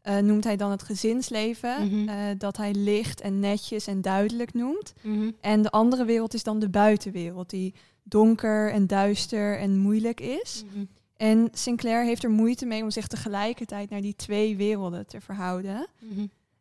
eh, 0.08 0.18
noemt 0.18 0.44
hij 0.44 0.56
dan 0.56 0.70
het 0.70 0.82
gezinsleven, 0.82 1.86
Mhm. 1.88 2.08
eh, 2.08 2.24
dat 2.38 2.56
hij 2.56 2.74
licht 2.74 3.20
en 3.20 3.40
netjes 3.40 3.86
en 3.86 4.02
duidelijk 4.02 4.54
noemt. 4.54 4.92
Mhm. 5.02 5.30
En 5.40 5.62
de 5.62 5.70
andere 5.70 6.04
wereld 6.04 6.34
is 6.34 6.42
dan 6.42 6.58
de 6.58 6.68
buitenwereld, 6.68 7.50
die 7.50 7.74
donker 8.02 8.70
en 8.72 8.86
duister 8.86 9.58
en 9.58 9.78
moeilijk 9.78 10.20
is. 10.20 10.64
Mhm. 10.72 10.84
En 11.16 11.48
Sinclair 11.52 12.04
heeft 12.04 12.24
er 12.24 12.30
moeite 12.30 12.66
mee 12.66 12.82
om 12.82 12.90
zich 12.90 13.06
tegelijkertijd 13.06 13.90
naar 13.90 14.00
die 14.00 14.16
twee 14.16 14.56
werelden 14.56 15.06
te 15.06 15.20
verhouden. 15.20 15.86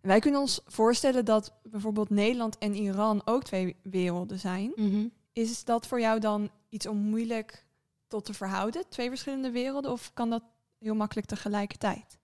En 0.02 0.10
wij 0.10 0.20
kunnen 0.20 0.40
ons 0.40 0.62
voorstellen 0.66 1.26
dat 1.26 1.54
bijvoorbeeld 1.64 2.10
Nederland 2.10 2.58
en 2.58 2.76
Iran 2.76 3.22
ook 3.26 3.44
twee 3.44 3.76
werelden 3.84 4.40
zijn. 4.40 4.74
Is 5.34 5.64
dat 5.64 5.88
voor 5.88 6.00
jou 6.00 6.20
dan 6.20 6.50
iets 6.70 6.88
om 6.88 6.98
moeilijk 6.98 7.66
tot 8.08 8.26
te 8.26 8.34
verhouden? 8.34 8.84
Twee 8.90 9.10
verschillende 9.10 9.52
werelden? 9.52 9.92
Of 9.92 10.12
kan 10.14 10.30
dat 10.30 10.44
heel 10.80 10.96
makkelijk 10.96 11.28
tegelijkertijd? 11.28 12.18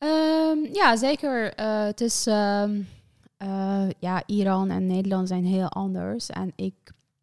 Ehm, 0.00 0.58
ja, 0.72 0.96
zeker. 0.96 1.54
Eh, 1.54 1.84
het 1.84 2.00
is, 2.00 2.26
ehm, 2.26 2.82
eh, 3.36 3.88
ja, 3.98 4.22
Iran 4.26 4.70
en 4.70 4.86
Nederland 4.86 5.28
zijn 5.28 5.44
heel 5.44 5.68
anders. 5.68 6.30
En 6.30 6.52
ik 6.56 6.74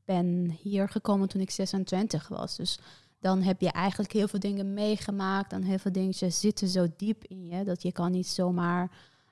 ben 0.06 0.58
hier 0.62 0.90
gekomen 0.90 1.28
toen 1.28 1.42
ik 1.42 1.52
26 1.52 2.28
was. 2.28 2.56
Dus 2.56 2.80
dan 3.20 3.42
heb 3.42 3.62
je 3.62 3.72
eigenlijk 3.72 4.12
heel 4.12 4.28
veel 4.28 4.40
dingen 4.40 4.74
meegemaakt. 4.74 5.52
En 5.52 5.64
heel 5.64 5.78
veel 5.78 5.92
dingen 5.92 6.14
zitten 6.32 6.68
zo 6.68 6.88
diep 6.98 7.24
in 7.24 7.46
je 7.48 7.64
dat 7.64 7.82
je 7.82 7.92
kan 7.92 8.12
niet 8.12 8.28
zomaar 8.28 8.92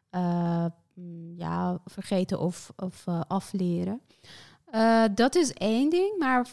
eh, 0.09 0.65
mm, 0.93 1.33
ja, 1.37 1.79
vergeten 1.85 2.39
of, 2.39 2.71
of 2.75 3.05
afleren. 3.27 4.01
Dat 5.13 5.35
is 5.35 5.53
één 5.53 5.89
ding. 5.89 6.17
Maar 6.17 6.47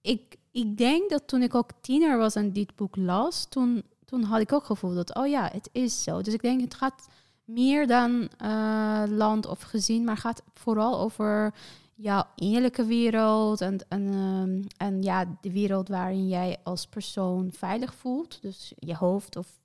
ik, 0.00 0.36
ik 0.50 0.78
denk 0.78 1.10
dat 1.10 1.28
toen 1.28 1.42
ik 1.42 1.54
ook 1.54 1.70
tiener 1.80 2.18
was 2.18 2.34
en 2.34 2.52
dit 2.52 2.76
boek 2.76 2.96
las, 2.96 3.46
toen, 3.48 3.84
toen 4.06 4.22
had 4.22 4.40
ik 4.40 4.52
ook 4.52 4.58
het 4.58 4.68
gevoel 4.68 4.94
dat, 4.94 5.14
oh 5.14 5.26
ja, 5.26 5.48
het 5.52 5.68
is 5.72 6.02
zo. 6.02 6.22
Dus 6.22 6.34
ik 6.34 6.42
denk, 6.42 6.60
het 6.60 6.74
gaat 6.74 7.08
meer 7.44 7.86
dan 7.86 8.28
eh, 8.38 9.02
land 9.08 9.46
of 9.46 9.62
gezin, 9.62 10.04
maar 10.04 10.16
gaat 10.16 10.42
vooral 10.54 10.98
over 10.98 11.54
jouw 11.94 12.24
innerlijke 12.34 12.84
wereld 12.84 13.60
en, 13.60 13.78
en, 13.88 14.08
ehm, 14.08 14.62
en 14.76 15.02
ja, 15.02 15.36
de 15.40 15.52
wereld 15.52 15.88
waarin 15.88 16.28
jij 16.28 16.56
als 16.62 16.86
persoon 16.86 17.52
veilig 17.52 17.94
voelt. 17.94 18.42
Dus 18.42 18.72
je 18.78 18.96
hoofd 18.96 19.36
of 19.36 19.60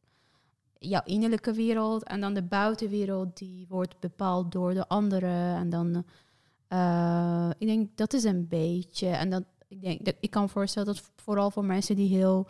jouw 0.79 1.01
innerlijke 1.03 1.53
wereld. 1.53 2.03
En 2.03 2.21
dan 2.21 2.33
de 2.33 2.43
buitenwereld, 2.43 3.37
die 3.37 3.65
wordt 3.69 3.99
bepaald 3.99 4.51
door 4.51 4.73
de 4.73 4.87
anderen. 4.87 5.55
En 5.55 5.69
dan, 5.69 6.05
eh, 6.67 7.49
ik 7.57 7.67
denk, 7.67 7.97
dat 7.97 8.13
is 8.13 8.23
een 8.23 8.47
beetje. 8.47 9.07
En 9.07 9.29
dat, 9.29 9.43
ik 9.67 9.81
denk, 9.81 10.05
dat, 10.05 10.15
ik 10.19 10.29
kan 10.29 10.49
voorstellen 10.49 10.93
dat 10.93 11.11
vooral 11.15 11.51
voor 11.51 11.65
mensen 11.65 11.95
die 11.95 12.15
heel 12.17 12.47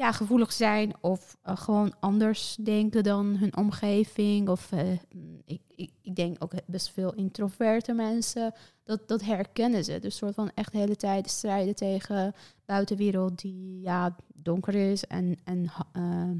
ja, 0.00 0.12
gevoelig 0.12 0.52
zijn 0.52 0.92
of 1.00 1.36
eh, 1.42 1.56
gewoon 1.56 1.94
anders 1.98 2.56
denken 2.60 3.02
dan 3.02 3.36
hun 3.36 3.56
omgeving. 3.56 4.48
Of 4.48 4.72
eh, 4.72 4.88
mm, 5.14 5.42
ik, 5.44 5.60
ik, 5.74 5.90
ik 6.02 6.14
denk 6.14 6.36
ook 6.38 6.52
best 6.66 6.90
veel 6.90 7.14
introverte 7.14 7.92
mensen, 7.92 8.54
dat, 8.84 9.08
dat 9.08 9.22
herkennen 9.22 9.84
ze. 9.84 9.98
Dus 9.98 10.16
soort 10.16 10.34
van 10.34 10.50
echt 10.54 10.72
de 10.72 10.78
hele 10.78 10.96
tijd 10.96 11.30
strijden 11.30 11.74
tegen 11.74 12.34
buitenwereld 12.64 13.40
die 13.40 13.80
ja, 13.80 14.16
donker 14.34 14.74
is 14.74 15.06
en, 15.06 15.38
en 15.44 15.70
ehm, 15.92 16.38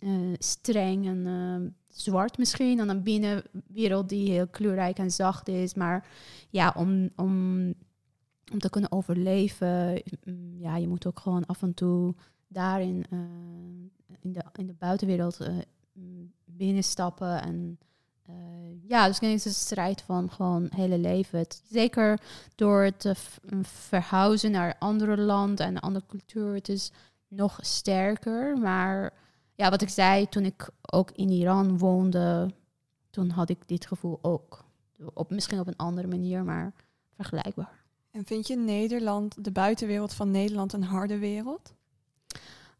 eh, 0.00 0.32
streng 0.38 1.06
en 1.06 1.26
ehm, 1.26 1.68
zwart 1.88 2.38
misschien. 2.38 2.80
En 2.80 2.86
dan 2.86 3.02
binnenwereld 3.02 4.08
die 4.08 4.30
heel 4.30 4.48
kleurrijk 4.48 4.98
en 4.98 5.10
zacht 5.10 5.48
is. 5.48 5.74
Maar 5.74 6.08
ja, 6.50 6.74
om, 6.76 7.10
om, 7.16 7.56
om 8.52 8.58
te 8.58 8.70
kunnen 8.70 8.92
overleven, 8.92 10.02
mm, 10.24 10.58
ja, 10.58 10.76
je 10.76 10.88
moet 10.88 11.06
ook 11.06 11.20
gewoon 11.20 11.46
af 11.46 11.62
en 11.62 11.74
toe 11.74 12.14
daarin 12.48 13.04
eh, 13.10 13.18
in, 14.20 14.32
de, 14.32 14.42
in 14.52 14.66
de 14.66 14.74
buitenwereld 14.78 15.40
eh, 15.40 15.54
binnenstappen. 16.44 17.42
En 17.42 17.78
eh, 18.22 18.34
ja, 18.88 19.06
dus 19.06 19.14
ik 19.14 19.20
denk 19.20 19.34
het 19.34 19.44
een 19.44 19.52
strijd 19.52 20.02
van 20.02 20.30
gewoon 20.30 20.68
hele 20.74 20.98
leven. 20.98 21.38
Het, 21.38 21.62
zeker 21.70 22.20
door 22.54 22.82
het 22.82 23.04
mm, 23.50 23.64
verhuizen 23.64 24.50
naar 24.50 24.76
andere 24.78 25.16
land 25.18 25.60
en 25.60 25.68
een 25.68 25.80
andere 25.80 26.06
cultuur. 26.06 26.54
Het 26.54 26.68
is 26.68 26.92
nog 27.28 27.58
sterker. 27.60 28.58
Maar 28.58 29.12
ja, 29.54 29.70
wat 29.70 29.82
ik 29.82 29.88
zei, 29.88 30.28
toen 30.28 30.44
ik 30.44 30.68
ook 30.80 31.10
in 31.10 31.30
Iran 31.30 31.78
woonde, 31.78 32.50
toen 33.10 33.30
had 33.30 33.48
ik 33.48 33.68
dit 33.68 33.86
gevoel 33.86 34.18
ook. 34.22 34.64
Op, 35.14 35.30
misschien 35.30 35.60
op 35.60 35.66
een 35.66 35.76
andere 35.76 36.08
manier, 36.08 36.44
maar 36.44 36.72
vergelijkbaar. 37.14 37.84
En 38.10 38.24
vind 38.24 38.46
je 38.46 38.56
Nederland, 38.56 39.44
de 39.44 39.50
buitenwereld 39.50 40.14
van 40.14 40.30
Nederland, 40.30 40.72
een 40.72 40.82
harde 40.82 41.18
wereld? 41.18 41.75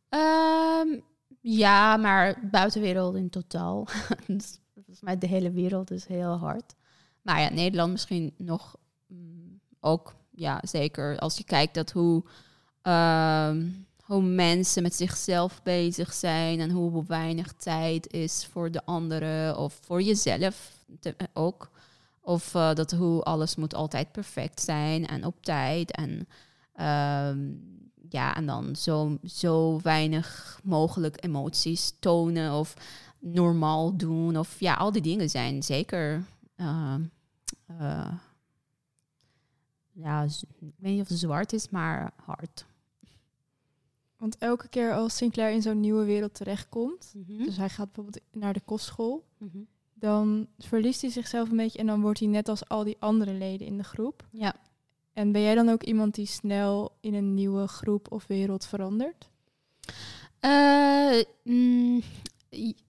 Ehm, 0.09 1.01
ja, 1.41 1.97
maar 1.97 2.49
buitenwereld 2.51 3.15
in 3.15 3.31
totaal. 3.31 3.87
Dus 4.27 4.59
Volgens 4.87 5.01
mij 5.01 5.19
de 5.19 5.27
hele 5.27 5.51
wereld 5.51 5.91
is 5.91 6.07
heel 6.07 6.37
hard. 6.37 6.75
Maar 7.23 7.41
ja, 7.41 7.51
Nederland 7.51 7.93
misschien 7.93 8.35
nog 8.37 8.77
mm, 9.07 9.61
ook, 9.81 10.15
ja, 10.31 10.61
zeker. 10.63 11.19
Als 11.19 11.37
je 11.37 11.45
kijkt 11.45 11.75
dat 11.75 11.91
hoe, 11.91 12.25
ehm, 12.83 13.69
hoe 14.03 14.23
mensen 14.23 14.83
met 14.83 14.95
zichzelf 14.95 15.63
bezig 15.63 16.13
zijn 16.13 16.61
en 16.61 16.71
hoe 16.71 17.05
weinig 17.07 17.53
tijd 17.53 18.13
is 18.13 18.47
voor 18.47 18.71
de 18.71 18.85
anderen 18.85 19.59
of 19.59 19.79
voor 19.83 20.03
jezelf 20.03 20.85
ook. 21.33 21.71
Of 22.21 22.55
eh, 22.55 22.75
dat 22.75 22.91
hoe 22.91 23.23
alles 23.23 23.57
moet 23.57 23.75
altijd 23.75 24.13
perfect 24.13 24.61
zijn 24.61 25.07
en 25.07 25.25
op 25.25 25.45
tijd. 25.45 25.91
En 25.91 26.29
ehm, 26.73 27.39
ja, 28.09 28.37
en 28.37 28.47
dan 28.47 28.77
zo, 28.77 29.19
zo 29.25 29.81
weinig 29.83 30.61
mogelijk 30.65 31.25
emoties 31.25 31.93
tonen 31.99 32.53
of 32.59 32.75
normaal 33.19 33.97
doen. 33.97 34.37
Of 34.39 34.61
ja, 34.61 34.75
al 34.75 34.93
die 34.93 35.03
dingen 35.03 35.31
zijn 35.31 35.63
zeker. 35.63 36.25
ehm, 36.57 37.03
eh, 37.67 38.13
ja, 39.93 40.23
ik 40.23 40.31
weet 40.77 40.93
niet 40.93 41.01
of 41.01 41.09
het 41.09 41.19
zwart 41.19 41.53
is, 41.53 41.69
maar 41.69 42.13
hard. 42.25 42.67
Want 44.17 44.39
elke 44.39 44.69
keer 44.69 44.95
als 44.95 45.17
Sinclair 45.17 45.51
in 45.53 45.63
zo'n 45.63 45.81
nieuwe 45.81 46.05
wereld 46.05 46.35
terechtkomt, 46.35 47.13
Mhm. 47.17 47.45
dus 47.45 47.57
hij 47.57 47.69
gaat 47.69 47.93
bijvoorbeeld 47.93 48.25
naar 48.33 48.53
de 48.53 48.61
kostschool, 48.65 49.25
Mhm. 49.39 49.59
dan 49.95 50.47
verliest 50.59 51.01
hij 51.01 51.11
zichzelf 51.11 51.51
een 51.51 51.57
beetje 51.57 51.79
en 51.79 51.87
dan 51.87 52.01
wordt 52.01 52.19
hij 52.19 52.29
net 52.29 52.49
als 52.49 52.69
al 52.69 52.85
die 52.85 52.97
andere 52.99 53.33
leden 53.33 53.67
in 53.67 53.77
de 53.77 53.85
groep. 53.85 54.27
Ja. 54.31 54.55
En 55.17 55.33
ben 55.33 55.43
jij 55.43 55.55
dan 55.55 55.69
ook 55.69 55.83
iemand 55.83 56.15
die 56.15 56.27
snel 56.27 56.93
in 57.01 57.15
een 57.15 57.35
nieuwe 57.35 57.67
groep 57.67 58.13
of 58.13 58.27
wereld 58.27 58.67
verandert? 58.67 59.29
Eh, 60.41 61.23
mm, 61.43 62.03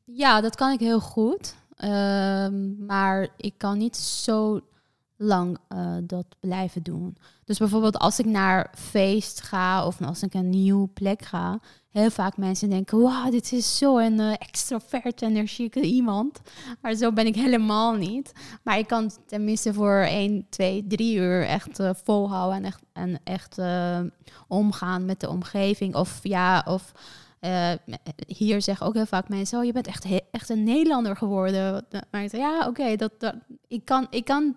ja, 0.06 0.42
dat 0.42 0.56
kan 0.56 0.72
ik 0.72 0.80
heel 0.80 1.00
goed. 1.00 1.56
Ehm, 1.76 2.86
maar 2.86 3.28
ik 3.38 3.54
kan 3.58 3.78
niet 3.78 3.98
zo 3.98 4.62
lang 5.16 5.58
eh, 5.68 5.96
dat 6.04 6.26
blijven 6.40 6.84
doen. 6.84 7.18
Dus 7.44 7.58
bijvoorbeeld 7.58 7.98
als 7.98 8.20
ik 8.20 8.26
naar 8.26 8.72
feest 8.76 9.42
ga 9.42 9.86
of 9.86 10.02
als 10.02 10.24
ik 10.24 10.34
een 10.34 10.50
nieuwe 10.50 10.88
plek 10.88 11.22
ga, 11.22 11.60
heel 11.98 12.10
vaak 12.10 12.38
mensen 12.38 12.70
denken, 12.70 13.02
wauw, 13.02 13.30
dit 13.30 13.52
is 13.52 13.78
zo 13.78 13.98
een 13.98 14.20
eh, 14.20 14.32
extrovert, 14.32 15.22
energieke 15.22 15.82
iemand. 15.82 16.42
Maar 16.82 16.94
zo 16.94 17.12
ben 17.12 17.26
ik 17.26 17.36
helemaal 17.36 17.94
niet. 17.94 18.32
Maar 18.64 18.78
ik 18.78 18.88
kan 18.88 19.12
tenminste 19.26 19.74
voor 19.74 20.00
1, 20.00 20.46
2, 20.50 20.86
3 20.88 21.16
uur 21.16 21.46
echt 21.46 21.80
eh, 21.80 21.90
volhouden 22.04 22.58
en 22.58 22.66
echt, 22.66 22.82
en 22.94 23.20
echt 23.24 23.58
eh, 23.58 24.00
omgaan 24.48 25.06
met 25.06 25.20
de 25.20 25.30
omgeving. 25.30 25.96
Of 25.96 26.20
ja, 26.24 26.64
of 26.68 26.94
eh, 27.40 27.72
hier 28.28 28.62
zeggen 28.62 28.86
ook 28.86 28.94
heel 28.94 29.06
vaak 29.06 29.30
mensen, 29.30 29.60
oh, 29.60 29.66
je 29.66 29.72
bent 29.72 29.88
echt, 29.88 30.06
echt 30.32 30.50
een 30.50 30.64
Nederlander 30.64 31.16
geworden. 31.16 31.86
Maar 32.12 32.24
ik 32.24 32.30
zeg, 32.30 32.40
ja, 32.40 32.68
oké, 32.68 32.96
dat, 32.96 33.12
dat, 33.18 33.36
ik, 33.68 33.86
kan, 33.86 34.08
ik 34.10 34.26
kan 34.26 34.56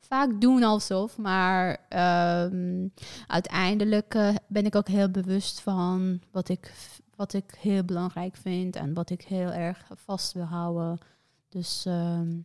vaak 0.00 0.40
doen 0.40 0.62
alsof. 0.62 1.18
Maar 1.18 1.86
ehm, 1.88 2.88
uiteindelijk 3.26 4.14
eh, 4.14 4.34
ben 4.46 4.66
ik 4.66 4.74
ook 4.74 4.88
heel 4.88 5.10
bewust 5.10 5.60
van 5.60 6.20
wat 6.30 6.48
ik, 6.48 6.72
wat 7.16 7.32
ik 7.32 7.56
heel 7.60 7.84
belangrijk 7.84 8.36
vind 8.36 8.76
en 8.76 8.94
wat 8.94 9.10
ik 9.10 9.22
heel 9.22 9.50
erg 9.50 9.86
vast 9.94 10.32
wil 10.32 10.44
houden. 10.44 10.98
Dus 11.48 11.84
ehm, 11.86 12.36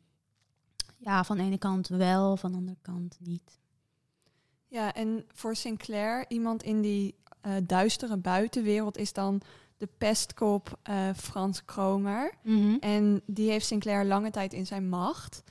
ja, 0.98 1.24
van 1.24 1.38
de 1.38 1.44
ene 1.44 1.58
kant 1.58 1.88
wel, 1.88 2.38
van 2.38 2.52
de 2.52 2.58
andere 2.58 2.78
kant 2.82 3.18
niet. 3.20 3.60
Ja, 4.68 4.94
en 4.94 5.26
voor 5.34 5.56
Sinclair, 5.56 6.26
iemand 6.28 6.64
in 6.64 6.82
die 6.82 7.16
eh, 7.42 7.54
duistere 7.64 8.18
buitenwereld 8.18 8.98
is 8.98 9.14
dan 9.14 9.42
de 9.78 9.90
pestkop 9.98 10.80
eh, 10.84 11.10
Frans 11.16 11.66
Kromer. 11.66 12.34
En 12.80 13.22
die 13.26 13.50
heeft 13.50 13.66
Sinclair 13.66 14.06
lange 14.06 14.32
tijd 14.32 14.54
in 14.54 14.66
zijn 14.66 14.90
macht. 14.90 15.44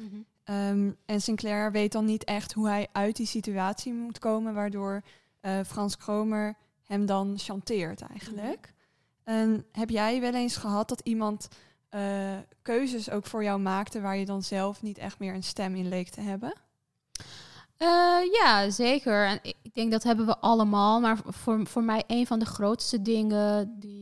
Ehm, 0.45 0.91
en 1.07 1.21
Sinclair 1.21 1.73
weet 1.73 1.93
dan 1.93 2.05
niet 2.05 2.25
echt 2.25 2.53
hoe 2.53 2.69
hij 2.69 2.89
uit 2.93 3.17
die 3.17 3.27
situatie 3.27 3.93
moet 3.93 4.19
komen, 4.19 4.55
waardoor 4.55 5.03
eh, 5.41 5.61
Frans 5.67 5.97
Kromer 5.97 6.57
hem 6.85 7.07
dan 7.07 7.35
chanteert 7.39 8.01
eigenlijk. 8.01 8.75
En 9.25 9.67
heb 9.73 9.91
jij 9.91 10.21
wel 10.21 10.35
eens 10.35 10.57
gehad 10.57 10.89
dat 10.89 11.01
iemand 11.01 11.49
eh, 11.89 12.39
keuzes 12.63 13.11
ook 13.11 13.27
voor 13.27 13.43
jou 13.43 13.61
maakte 13.61 14.01
waar 14.01 14.17
je 14.17 14.25
dan 14.25 14.43
zelf 14.43 14.83
niet 14.83 14.99
echt 14.99 15.19
meer 15.19 15.35
een 15.35 15.43
stem 15.43 15.75
in 15.75 15.89
leek 15.89 16.09
te 16.09 16.21
hebben? 16.21 16.53
Eh, 17.77 18.19
ja, 18.33 18.71
zeker. 18.71 19.27
En 19.27 19.39
ik 19.43 19.57
ik 19.73 19.79
denk 19.79 19.93
dat 19.93 20.03
hebben 20.03 20.27
we 20.27 20.39
allemaal. 20.39 21.01
Maar 21.01 21.19
voor, 21.25 21.67
voor 21.67 21.83
mij 21.83 22.05
een 22.07 22.27
van 22.27 22.39
de 22.39 22.45
grootste 22.45 23.03
dingen 23.03 23.77
die, 23.79 24.02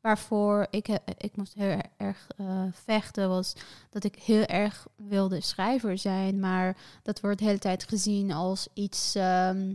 waarvoor 0.00 0.66
ik, 0.70 0.86
he- 0.86 1.14
ik 1.18 1.36
moest 1.36 1.54
heel 1.54 1.80
erg 1.96 2.26
eh, 2.36 2.62
vechten, 2.72 3.28
was 3.28 3.54
dat 3.90 4.04
ik 4.04 4.14
heel 4.14 4.44
erg 4.44 4.86
wilde 4.96 5.40
schrijver 5.40 5.98
zijn. 5.98 6.40
Maar 6.40 6.76
dat 7.02 7.20
wordt 7.20 7.38
de 7.38 7.44
hele 7.44 7.58
tijd 7.58 7.84
gezien 7.88 8.32
als 8.32 8.68
iets, 8.74 9.14
ehm, 9.14 9.74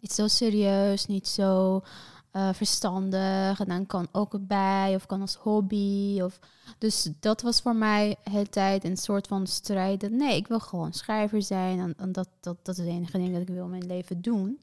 niet 0.00 0.12
zo 0.12 0.28
serieus, 0.28 1.06
niet 1.06 1.28
zo 1.28 1.82
eh, 2.30 2.52
verstandig. 2.52 3.60
En 3.60 3.68
dan 3.68 3.86
kan 3.86 4.08
ook 4.12 4.32
erbij, 4.32 4.94
of 4.94 5.06
kan 5.06 5.20
als 5.20 5.34
hobby. 5.34 6.20
Of, 6.22 6.38
dus 6.78 7.08
dat 7.20 7.42
was 7.42 7.60
voor 7.60 7.76
mij 7.76 8.16
de 8.24 8.30
hele 8.30 8.48
tijd 8.48 8.84
een 8.84 8.96
soort 8.96 9.26
van 9.26 9.46
strijd. 9.46 10.00
Dat, 10.00 10.10
nee, 10.10 10.36
ik 10.36 10.46
wil 10.48 10.60
gewoon 10.60 10.92
schrijver 10.92 11.42
zijn. 11.42 11.78
En, 11.78 11.94
en 11.96 12.12
dat, 12.12 12.28
dat, 12.40 12.56
dat 12.62 12.78
is 12.78 12.84
het 12.84 12.94
enige 12.94 13.18
ding 13.18 13.32
dat 13.32 13.40
ik 13.42 13.48
wil 13.48 13.64
in 13.64 13.70
mijn 13.70 13.86
leven 13.86 14.22
doen. 14.22 14.60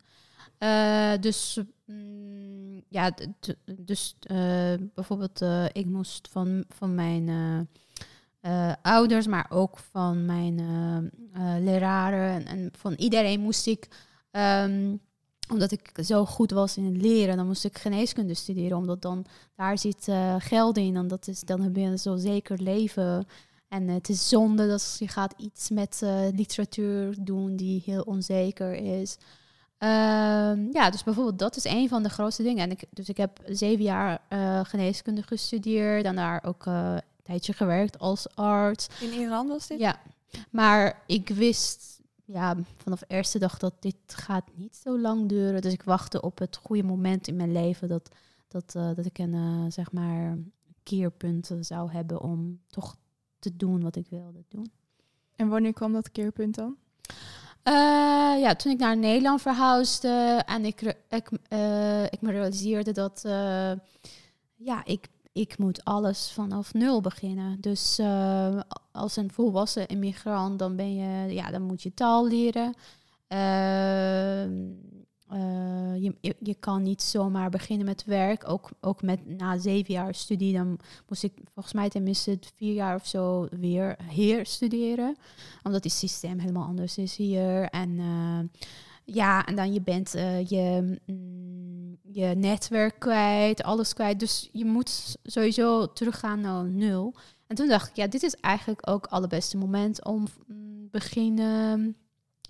Eh, 0.58 1.12
dus 1.20 1.60
mm, 1.86 2.84
ja, 2.90 3.12
dus 3.66 4.16
eh, 4.20 4.74
bijvoorbeeld, 4.94 5.42
eh, 5.42 5.66
ik 5.72 5.86
moest 5.86 6.28
van, 6.32 6.64
van 6.70 6.96
mijn 6.96 7.30
ouders, 8.82 9.28
maar 9.28 9.46
ook 9.50 9.78
van 9.78 10.26
mijn 10.26 10.62
leraren 11.60 12.46
en, 12.46 12.70
van 12.78 12.94
iedereen 12.94 13.40
moest 13.40 13.68
ik, 13.68 13.88
ehm, 14.32 14.96
omdat 15.50 15.72
ik 15.72 15.92
zo 16.04 16.26
goed 16.26 16.52
was 16.52 16.78
in 16.78 16.86
het 16.86 17.02
leren, 17.02 17.38
dan 17.38 17.46
moest 17.46 17.66
ik 17.66 17.78
geneeskunde 17.78 18.34
studeren, 18.34 18.78
omdat 18.78 19.02
dan 19.02 19.26
daar 19.56 19.78
zit 19.78 20.08
geld 20.38 20.78
in 20.78 20.96
en 20.96 21.08
dat 21.08 21.28
is, 21.28 21.40
dan 21.40 21.62
heb 21.62 21.76
je 21.76 21.98
zo 21.98 22.16
zeker 22.16 22.62
leven. 22.62 23.26
En 23.68 23.88
het 23.88 24.10
is 24.10 24.30
zonde 24.30 24.68
dat 24.68 24.96
je 25.00 25.08
gaat 25.08 25.34
iets 25.38 25.70
met 25.70 26.02
literatuur 26.32 27.16
doen 27.24 27.56
die 27.56 27.82
heel 27.86 28.02
onzeker 28.02 28.74
is. 28.74 29.18
Ehm, 29.78 30.68
ja, 30.72 30.90
dus 30.90 31.04
bijvoorbeeld 31.04 31.40
dat 31.40 31.56
is 31.56 31.64
een 31.64 31.90
van 31.90 32.04
de 32.04 32.10
grootste 32.10 32.44
dingen. 32.44 32.64
En 32.64 32.72
ik, 32.72 32.84
dus 32.90 33.10
ik 33.10 33.18
heb 33.18 33.40
zeven 33.46 33.84
jaar 33.84 34.22
eh, 34.28 34.60
geneeskunde 34.64 35.24
gestudeerd 35.24 36.06
en 36.06 36.16
daar 36.16 36.44
ook 36.44 36.66
eh, 36.66 36.94
een 36.94 37.24
tijdje 37.24 37.54
gewerkt 37.54 38.00
als 38.00 38.36
arts. 38.36 38.88
In 39.00 39.14
Iran 39.14 39.48
was 39.48 39.68
dit? 39.68 39.80
Ja, 39.80 40.00
maar 40.50 41.04
ik 41.08 41.30
wist 41.30 42.02
ja, 42.26 42.56
vanaf 42.78 43.00
de 43.00 43.06
eerste 43.08 43.40
dag 43.40 43.58
dat 43.58 43.82
dit 43.82 43.96
gaat 44.06 44.46
niet 44.54 44.76
zo 44.76 45.00
lang 45.00 45.30
duren. 45.30 45.62
Dus 45.62 45.74
ik 45.74 45.84
wachtte 45.84 46.22
op 46.22 46.38
het 46.38 46.56
goede 46.56 46.84
moment 46.84 47.28
in 47.28 47.36
mijn 47.36 47.52
leven 47.52 47.88
dat, 47.88 48.10
dat, 48.48 48.76
eh, 48.76 48.96
dat 48.96 49.06
ik 49.06 49.18
een 49.18 49.72
zeg 49.72 49.92
maar 49.92 50.38
keerpunt 50.84 51.52
zou 51.60 51.92
hebben 51.92 52.22
om 52.22 52.60
toch 52.68 52.96
te 53.40 53.56
doen 53.56 53.82
wat 53.82 53.96
ik 53.96 54.08
wilde 54.10 54.44
doen. 54.50 54.72
En 55.36 55.48
wanneer 55.48 55.74
kwam 55.74 55.94
dat 55.94 56.12
keerpunt 56.12 56.56
dan? 56.56 56.78
Eh, 57.66 57.74
ja, 58.40 58.56
toen 58.56 58.72
ik 58.72 58.80
naar 58.80 58.98
Nederland 58.98 59.42
verhuisde 59.42 60.44
en 60.46 60.66
ik, 60.66 60.82
ik, 61.10 61.30
eh, 61.48 62.04
ik 62.04 62.22
me 62.22 62.32
realiseerde 62.32 62.92
dat 62.92 63.22
eh, 63.26 63.72
ja, 64.56 64.86
ik, 64.86 65.08
ik 65.32 65.58
moet 65.58 65.84
alles 65.84 66.32
vanaf 66.32 66.74
nul 66.74 67.02
beginnen. 67.02 67.62
Dus 67.62 68.00
als 68.92 69.16
een 69.16 69.32
volwassen 69.32 69.88
immigrant, 69.88 70.60
dan 70.60 70.76
ben 70.76 70.96
je, 70.96 71.34
ja, 71.34 71.52
dan 71.52 71.62
moet 71.62 71.84
je 71.84 71.94
taal 71.94 72.28
leren. 72.28 72.74
Ehm, 75.36 75.94
eh, 75.94 76.04
je, 76.22 76.36
je, 76.40 76.56
kan 76.56 76.84
niet 76.84 77.02
zomaar 77.02 77.50
beginnen 77.50 77.86
met 77.86 78.06
werk. 78.06 78.50
Ook, 78.50 78.70
ook 78.82 79.02
met 79.02 79.38
na 79.38 79.58
zeven 79.58 79.94
jaar 79.94 80.16
studie, 80.16 80.54
dan 80.54 80.80
moest 81.08 81.24
ik 81.24 81.34
volgens 81.54 81.74
mij 81.74 81.90
tenminste 81.90 82.40
vier 82.56 82.74
jaar 82.74 82.96
of 82.96 83.08
zo 83.08 83.48
weer 83.52 83.96
heer 84.04 84.46
studeren 84.46 85.16
omdat 85.64 85.84
het 85.84 85.94
systeem 85.94 86.40
helemaal 86.40 86.68
anders 86.68 86.98
is 86.98 87.16
hier. 87.16 87.70
En 87.70 88.00
eh, 88.00 88.64
ja, 89.06 89.46
en 89.46 89.56
dan 89.56 89.74
je 89.74 89.82
bent 89.82 90.16
eh, 90.16 90.46
je, 90.46 90.98
mm, 91.06 91.98
je 92.02 92.26
netwerk 92.26 93.00
kwijt, 93.00 93.64
alles 93.64 93.94
kwijt. 93.94 94.20
Dus 94.20 94.50
je 94.52 94.66
moet 94.66 95.18
sowieso 95.24 95.94
teruggaan 95.94 96.42
naar 96.42 96.66
nul. 96.66 97.14
En 97.48 97.56
toen 97.56 97.68
dacht 97.68 97.90
ik, 97.90 97.96
ja, 97.96 98.08
dit 98.08 98.24
is 98.24 98.36
eigenlijk 98.36 98.90
ook 98.90 99.04
het 99.04 99.12
allerbeste 99.12 99.58
moment 99.58 100.06
om 100.06 100.28
mm, 100.48 100.88
beginnen 100.92 101.96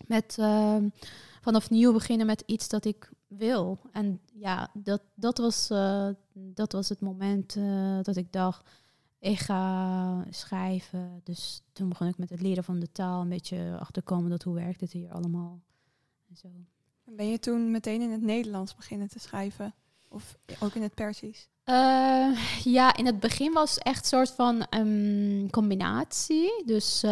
met 0.08 0.36
eh, 0.40 0.78
vanaf 1.46 1.70
nieuw 1.70 1.94
beginnen 1.94 2.26
met 2.26 2.44
iets 2.46 2.68
dat 2.68 2.86
ik 2.86 3.10
wil. 3.28 3.80
En 3.92 4.20
ja, 4.34 4.70
dat, 4.74 5.02
dat, 5.16 5.38
was, 5.38 5.70
eh, 5.70 6.08
dat 6.34 6.72
was 6.72 6.90
het 6.90 7.00
moment 7.00 7.56
eh, 7.56 8.00
dat 8.02 8.16
ik 8.16 8.32
dacht, 8.32 8.70
ik 9.20 9.40
ga 9.40 10.26
schrijven. 10.30 11.22
Dus 11.24 11.62
toen 11.74 11.90
begon 11.90 12.08
ik 12.08 12.18
met 12.18 12.30
het 12.30 12.42
leren 12.42 12.64
van 12.64 12.80
de 12.80 12.92
taal. 12.92 13.22
Een 13.22 13.30
beetje 13.30 13.78
achterkomen 13.80 14.30
dat 14.30 14.44
hoe 14.44 14.56
werkt 14.56 14.82
het 14.82 14.92
hier 14.92 15.12
allemaal. 15.12 15.62
En 16.30 16.36
zo. 16.36 16.48
Ben 17.04 17.28
je 17.28 17.40
toen 17.40 17.72
meteen 17.72 18.02
in 18.02 18.12
het 18.12 18.22
Nederlands 18.22 18.76
beginnen 18.76 19.08
te 19.08 19.20
schrijven? 19.20 19.74
Of 20.10 20.38
ook 20.60 20.74
in 20.74 20.82
het 20.82 20.94
Persisch? 20.94 21.50
Eh, 21.64 22.38
ja, 22.64 22.96
in 22.96 23.06
het 23.06 23.20
begin 23.20 23.54
was 23.54 23.76
het 23.76 23.84
echt 23.84 24.00
een 24.00 24.06
soort 24.06 24.32
van 24.32 24.62
ehm, 24.70 25.48
combinatie. 25.50 26.64
Dus 26.66 27.04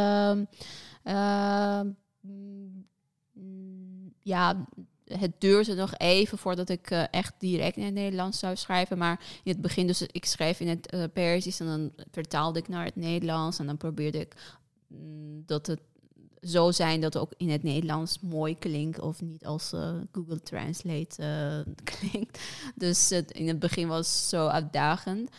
mm, 2.22 2.73
ja, 4.24 4.66
het 5.06 5.32
duurde 5.38 5.74
nog 5.74 5.98
even 5.98 6.38
voordat 6.38 6.70
ik 6.70 6.92
eh, 6.92 7.04
echt 7.12 7.34
direct 7.38 7.78
in 7.78 7.84
het 7.84 7.94
Nederlands 7.94 8.40
zou 8.40 8.56
schrijven. 8.56 8.98
Maar 8.98 9.20
in 9.44 9.52
het 9.52 9.62
begin, 9.62 9.88
dus 9.88 10.02
ik 10.02 10.26
schreef 10.26 10.60
in 10.60 10.68
het 10.68 10.90
eh, 10.90 11.04
Persisch 11.14 11.60
en 11.60 11.66
dan 11.66 11.92
vertaalde 12.12 12.60
ik 12.60 12.68
naar 12.68 12.86
het 12.86 12.96
Nederlands. 12.96 13.60
En 13.60 13.66
dan 13.66 13.78
probeerde 13.78 14.20
ik 14.20 14.36
mm, 14.88 15.44
dat 15.46 15.68
het 15.68 15.82
zo 16.42 16.72
zijn 16.72 17.02
dat 17.02 17.14
het 17.14 17.24
ook 17.24 17.34
in 17.38 17.50
het 17.50 17.64
Nederlands 17.64 18.20
mooi 18.20 18.58
klinkt. 18.58 19.00
Of 19.00 19.22
niet 19.22 19.46
als 19.46 19.74
eh, 19.74 19.96
Google 20.12 20.42
Translate 20.42 21.66
klinkt. 22.00 22.40
Dus 22.76 23.12
in 23.12 23.48
het 23.48 23.60
begin 23.60 23.88
was 23.88 24.08
het 24.08 24.30
zo 24.30 24.48
uitdagend. 24.48 25.30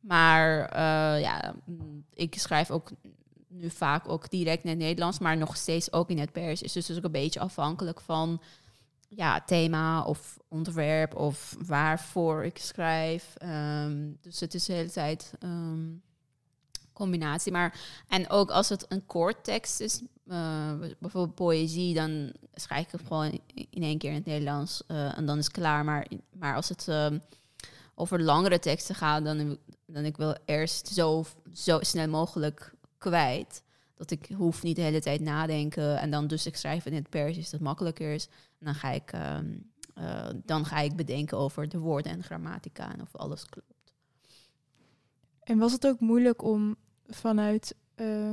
Maar 0.00 0.78
ja, 1.20 1.54
mm, 1.64 2.04
ik 2.14 2.38
schrijf 2.38 2.70
ook 2.70 2.90
nu 3.50 3.70
vaak 3.70 4.08
ook 4.08 4.30
direct 4.30 4.64
in 4.64 4.70
het 4.70 4.78
Nederlands, 4.78 5.18
maar 5.18 5.36
nog 5.36 5.56
steeds 5.56 5.92
ook 5.92 6.10
in 6.10 6.18
het. 6.18 6.34
Dus 6.34 6.60
het 6.60 6.88
is 6.88 6.96
ook 6.96 7.04
een 7.04 7.10
beetje 7.10 7.40
afhankelijk 7.40 8.00
van 8.00 8.40
ja, 9.08 9.40
thema 9.40 10.02
of 10.02 10.38
onderwerp 10.48 11.14
of 11.14 11.56
waarvoor 11.66 12.44
ik 12.44 12.58
schrijf. 12.58 13.34
Ehm, 13.36 14.08
dus 14.20 14.40
het 14.40 14.54
is 14.54 14.64
de 14.64 14.72
hele 14.72 14.90
tijd 14.90 15.32
ehm, 15.38 15.88
combinatie. 16.92 17.52
Maar, 17.52 17.80
en 18.08 18.28
ook 18.30 18.50
als 18.50 18.68
het 18.68 18.86
een 18.88 19.06
kort 19.06 19.44
tekst 19.44 19.80
is, 19.80 20.02
eh, 20.26 20.72
bijvoorbeeld 20.98 21.34
poëzie, 21.34 21.94
dan 21.94 22.32
schrijf 22.54 22.84
ik 22.84 22.92
het 22.92 23.00
gewoon 23.06 23.40
in 23.70 23.82
één 23.82 23.98
keer 23.98 24.10
in 24.10 24.16
het 24.16 24.24
Nederlands 24.24 24.82
eh, 24.86 25.18
en 25.18 25.26
dan 25.26 25.38
is 25.38 25.44
het 25.44 25.54
klaar. 25.54 25.84
Maar, 25.84 26.06
maar 26.32 26.54
als 26.54 26.68
het 26.68 26.88
ehm, 26.88 27.18
over 27.94 28.22
langere 28.22 28.58
teksten 28.58 28.94
gaat, 28.94 29.24
dan, 29.24 29.58
dan 29.86 30.04
ik 30.04 30.16
wil 30.16 30.36
eerst 30.44 30.88
zo, 30.88 31.24
zo 31.52 31.78
snel 31.80 32.08
mogelijk 32.08 32.72
kwijt. 33.00 33.62
Dat 33.94 34.10
ik 34.10 34.28
hoef 34.36 34.62
niet 34.62 34.76
de 34.76 34.82
hele 34.82 35.00
tijd 35.00 35.20
nadenken. 35.20 35.98
En 35.98 36.10
dan 36.10 36.26
dus 36.26 36.46
ik 36.46 36.56
schrijf 36.56 36.86
in 36.86 36.94
het 36.94 37.08
Persisch, 37.08 37.50
dat 37.50 37.60
makkelijker 37.60 38.12
is. 38.12 38.28
En 38.58 38.66
dan 38.66 38.74
ga 38.74 38.90
ik, 38.90 39.12
ehm, 39.12 39.46
eh, 39.94 40.28
dan 40.44 40.64
ga 40.64 40.78
ik 40.80 40.96
bedenken 40.96 41.38
over 41.38 41.68
de 41.68 41.78
woorden 41.78 42.12
en 42.12 42.22
grammatica 42.22 42.92
en 42.92 43.00
of 43.00 43.16
alles 43.16 43.46
klopt. 43.46 43.92
En 45.42 45.58
was 45.58 45.72
het 45.72 45.86
ook 45.86 46.00
moeilijk 46.00 46.42
om 46.42 46.76
vanuit 47.06 47.74
eh, 47.94 48.30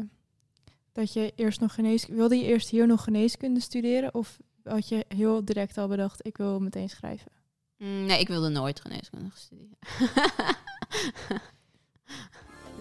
dat 0.92 1.14
je 1.14 1.34
eerst 1.36 1.60
nog 1.60 1.74
geneeskunde... 1.74 2.20
Wilde 2.20 2.38
je 2.38 2.46
eerst 2.46 2.70
hier 2.70 2.88
nog 2.88 3.04
geneeskunde 3.04 3.60
studeren? 3.60 4.14
Of 4.14 4.38
had 4.64 4.88
je 4.88 5.06
heel 5.08 5.46
direct 5.46 5.78
al 5.78 5.88
bedacht, 5.88 6.26
ik 6.26 6.38
wil 6.38 6.60
meteen 6.60 6.90
schrijven? 6.90 7.32
Mm, 7.78 8.06
nee, 8.06 8.20
ik 8.20 8.28
wilde 8.28 8.50
nooit 8.50 8.80
geneeskunde 8.80 9.30
studeren. 9.34 9.78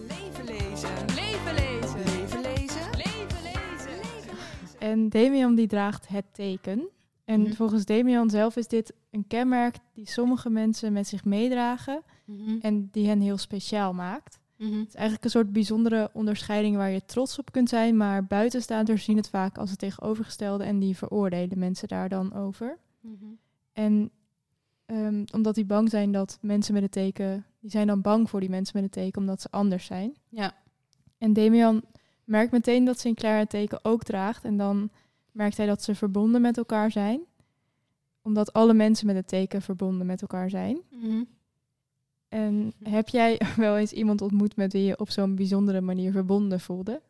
Leven 0.07 0.45
lezen. 0.45 0.89
Leven 1.15 1.53
lezen. 1.53 1.99
Leven 2.05 2.41
lezen. 2.41 2.89
Leven 2.91 3.41
lezen. 3.43 4.31
En 4.79 4.89
En 4.89 5.09
Damian 5.09 5.55
die 5.55 5.67
draagt 5.67 6.07
het 6.07 6.25
teken. 6.31 6.87
En 7.25 7.41
Mhm. 7.41 7.51
volgens 7.53 7.85
Damian 7.85 8.29
zelf 8.29 8.55
is 8.55 8.67
dit 8.67 8.93
een 9.11 9.27
kenmerk 9.27 9.75
die 9.93 10.07
sommige 10.07 10.49
mensen 10.49 10.93
met 10.93 11.07
zich 11.07 11.25
meedragen 11.25 12.01
Mhm. 12.25 12.57
en 12.61 12.89
die 12.91 13.07
hen 13.07 13.19
heel 13.21 13.37
speciaal 13.37 13.93
maakt. 13.93 14.39
Mhm. 14.57 14.79
Het 14.79 14.87
is 14.87 14.93
eigenlijk 14.93 15.23
een 15.23 15.29
soort 15.31 15.51
bijzondere 15.53 16.09
onderscheiding 16.13 16.75
waar 16.75 16.89
je 16.89 17.05
trots 17.05 17.39
op 17.39 17.51
kunt 17.51 17.69
zijn, 17.69 17.97
maar 17.97 18.25
buitenstaanders 18.25 19.03
zien 19.03 19.17
het 19.17 19.29
vaak 19.29 19.57
als 19.57 19.69
het 19.69 19.79
tegenovergestelde 19.79 20.63
en 20.63 20.79
die 20.79 20.97
veroordelen 20.97 21.59
mensen 21.59 21.87
daar 21.87 22.09
dan 22.09 22.33
over. 22.33 22.77
En 23.73 24.11
ehm, 24.85 25.23
omdat 25.33 25.55
die 25.55 25.65
bang 25.65 25.89
zijn 25.89 26.11
dat 26.11 26.37
mensen 26.41 26.73
met 26.73 26.83
het 26.83 26.91
teken, 26.91 27.45
die 27.67 27.75
zijn 27.75 27.87
dan 27.87 28.01
bang 28.01 28.29
voor 28.29 28.39
die 28.39 28.49
mensen 28.49 28.75
met 28.75 28.83
het 28.83 28.93
teken 28.93 29.21
omdat 29.21 29.41
ze 29.41 29.47
anders 29.51 29.85
zijn. 29.85 30.15
Ja. 30.29 30.55
En 31.17 31.33
Damian 31.33 31.83
merkt 32.23 32.51
meteen 32.51 32.85
dat 32.85 32.99
Sinclair 32.99 33.37
het 33.37 33.49
teken 33.49 33.79
ook 33.85 34.03
draagt 34.03 34.43
en 34.43 34.57
dan 34.57 34.89
merkt 35.31 35.57
hij 35.57 35.65
dat 35.65 35.83
ze 35.83 35.95
verbonden 35.95 36.41
met 36.41 36.57
elkaar 36.57 36.91
zijn, 36.91 37.21
omdat 38.21 38.53
alle 38.53 38.73
mensen 38.73 39.05
met 39.05 39.15
het 39.15 39.27
teken 39.27 39.61
verbonden 39.61 40.07
met 40.07 40.21
elkaar 40.21 40.49
zijn. 40.49 40.81
Mhm. 40.89 41.23
En 42.29 42.73
heb 42.83 43.09
jij 43.09 43.41
wel 43.57 43.77
eens 43.77 43.91
iemand 43.91 44.21
ontmoet 44.21 44.55
met 44.55 44.73
wie 44.73 44.83
je 44.83 44.99
op 44.99 45.09
zo'n 45.09 45.35
bijzondere 45.35 45.81
manier 45.81 46.11
verbonden 46.11 46.59
voelde? 46.59 47.01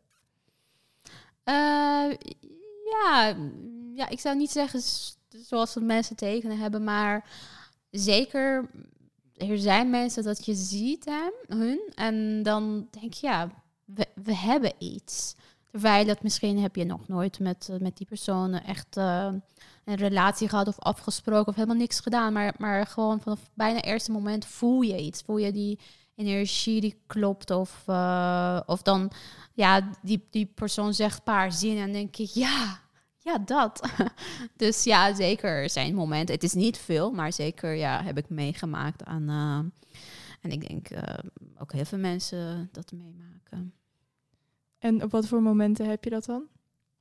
Eh, 1.44 2.10
ja, 2.90 3.36
ja, 3.94 4.08
ik 4.08 4.20
zou 4.20 4.36
niet 4.36 4.50
zeggen 4.50 4.80
zoals 5.28 5.74
dat 5.74 5.82
mensen 5.82 6.16
tekenen 6.16 6.58
hebben, 6.58 6.84
maar 6.84 7.30
zeker 7.90 8.68
er 9.38 9.58
zijn 9.58 9.90
mensen 9.90 10.22
dat 10.22 10.44
je 10.44 10.54
ziet 10.54 11.04
hem, 11.04 11.58
hun 11.58 11.92
en 11.94 12.42
dan 12.42 12.88
denk 12.90 13.12
je 13.12 13.26
ja, 13.26 13.50
we, 13.84 14.06
we 14.14 14.34
hebben 14.34 14.72
iets. 14.78 15.34
Terwijl 15.70 16.06
dat 16.06 16.22
misschien 16.22 16.58
heb 16.58 16.76
je 16.76 16.84
nog 16.84 17.08
nooit 17.08 17.38
met, 17.38 17.68
eh, 17.70 17.78
met 17.78 17.96
die 17.96 18.06
persoon 18.06 18.52
echt 18.52 18.96
eh, 18.96 19.28
een 19.84 19.94
relatie 19.94 20.48
gehad 20.48 20.68
of 20.68 20.78
afgesproken 20.78 21.48
of 21.48 21.54
helemaal 21.54 21.76
niks 21.76 22.00
gedaan, 22.00 22.32
maar, 22.32 22.54
maar 22.58 22.86
gewoon 22.86 23.20
vanaf 23.20 23.40
bijna 23.54 23.76
het 23.76 23.84
eerste 23.84 24.12
moment 24.12 24.46
voel 24.46 24.80
je 24.80 24.98
iets. 24.98 25.22
Voel 25.22 25.38
je 25.38 25.52
die 25.52 25.78
energie 26.16 26.80
die 26.80 27.00
klopt 27.06 27.50
of, 27.50 27.82
eh, 27.86 28.60
of 28.66 28.82
dan 28.82 29.10
ja, 29.54 29.90
die, 30.02 30.26
die 30.30 30.46
persoon 30.46 30.94
zegt 30.94 31.16
een 31.16 31.22
paar 31.22 31.52
zinnen 31.52 31.84
en 31.84 31.92
denk 31.92 32.16
ik, 32.16 32.30
ja, 32.30 32.80
ja, 33.28 33.38
dat. 33.38 33.88
dus 34.56 34.84
ja, 34.84 35.14
zeker 35.14 35.50
er 35.50 35.70
zijn 35.70 35.94
momenten. 35.94 36.34
Het 36.34 36.44
is 36.44 36.52
niet 36.52 36.78
veel, 36.78 37.10
maar 37.10 37.32
zeker 37.32 37.74
ja, 37.74 38.02
heb 38.02 38.18
ik 38.18 38.28
meegemaakt 38.28 39.04
aan. 39.04 39.28
eh, 39.28 39.86
en 40.40 40.50
ik 40.50 40.68
denk 40.68 40.88
eh, 40.90 41.18
ook 41.58 41.72
heel 41.72 41.84
veel 41.84 41.98
mensen 41.98 42.68
dat 42.72 42.92
meemaken. 42.92 43.72
En 44.78 45.02
op 45.02 45.10
wat 45.10 45.26
voor 45.26 45.42
momenten 45.42 45.88
heb 45.88 46.04
je 46.04 46.10
dat 46.10 46.24
dan? 46.24 46.42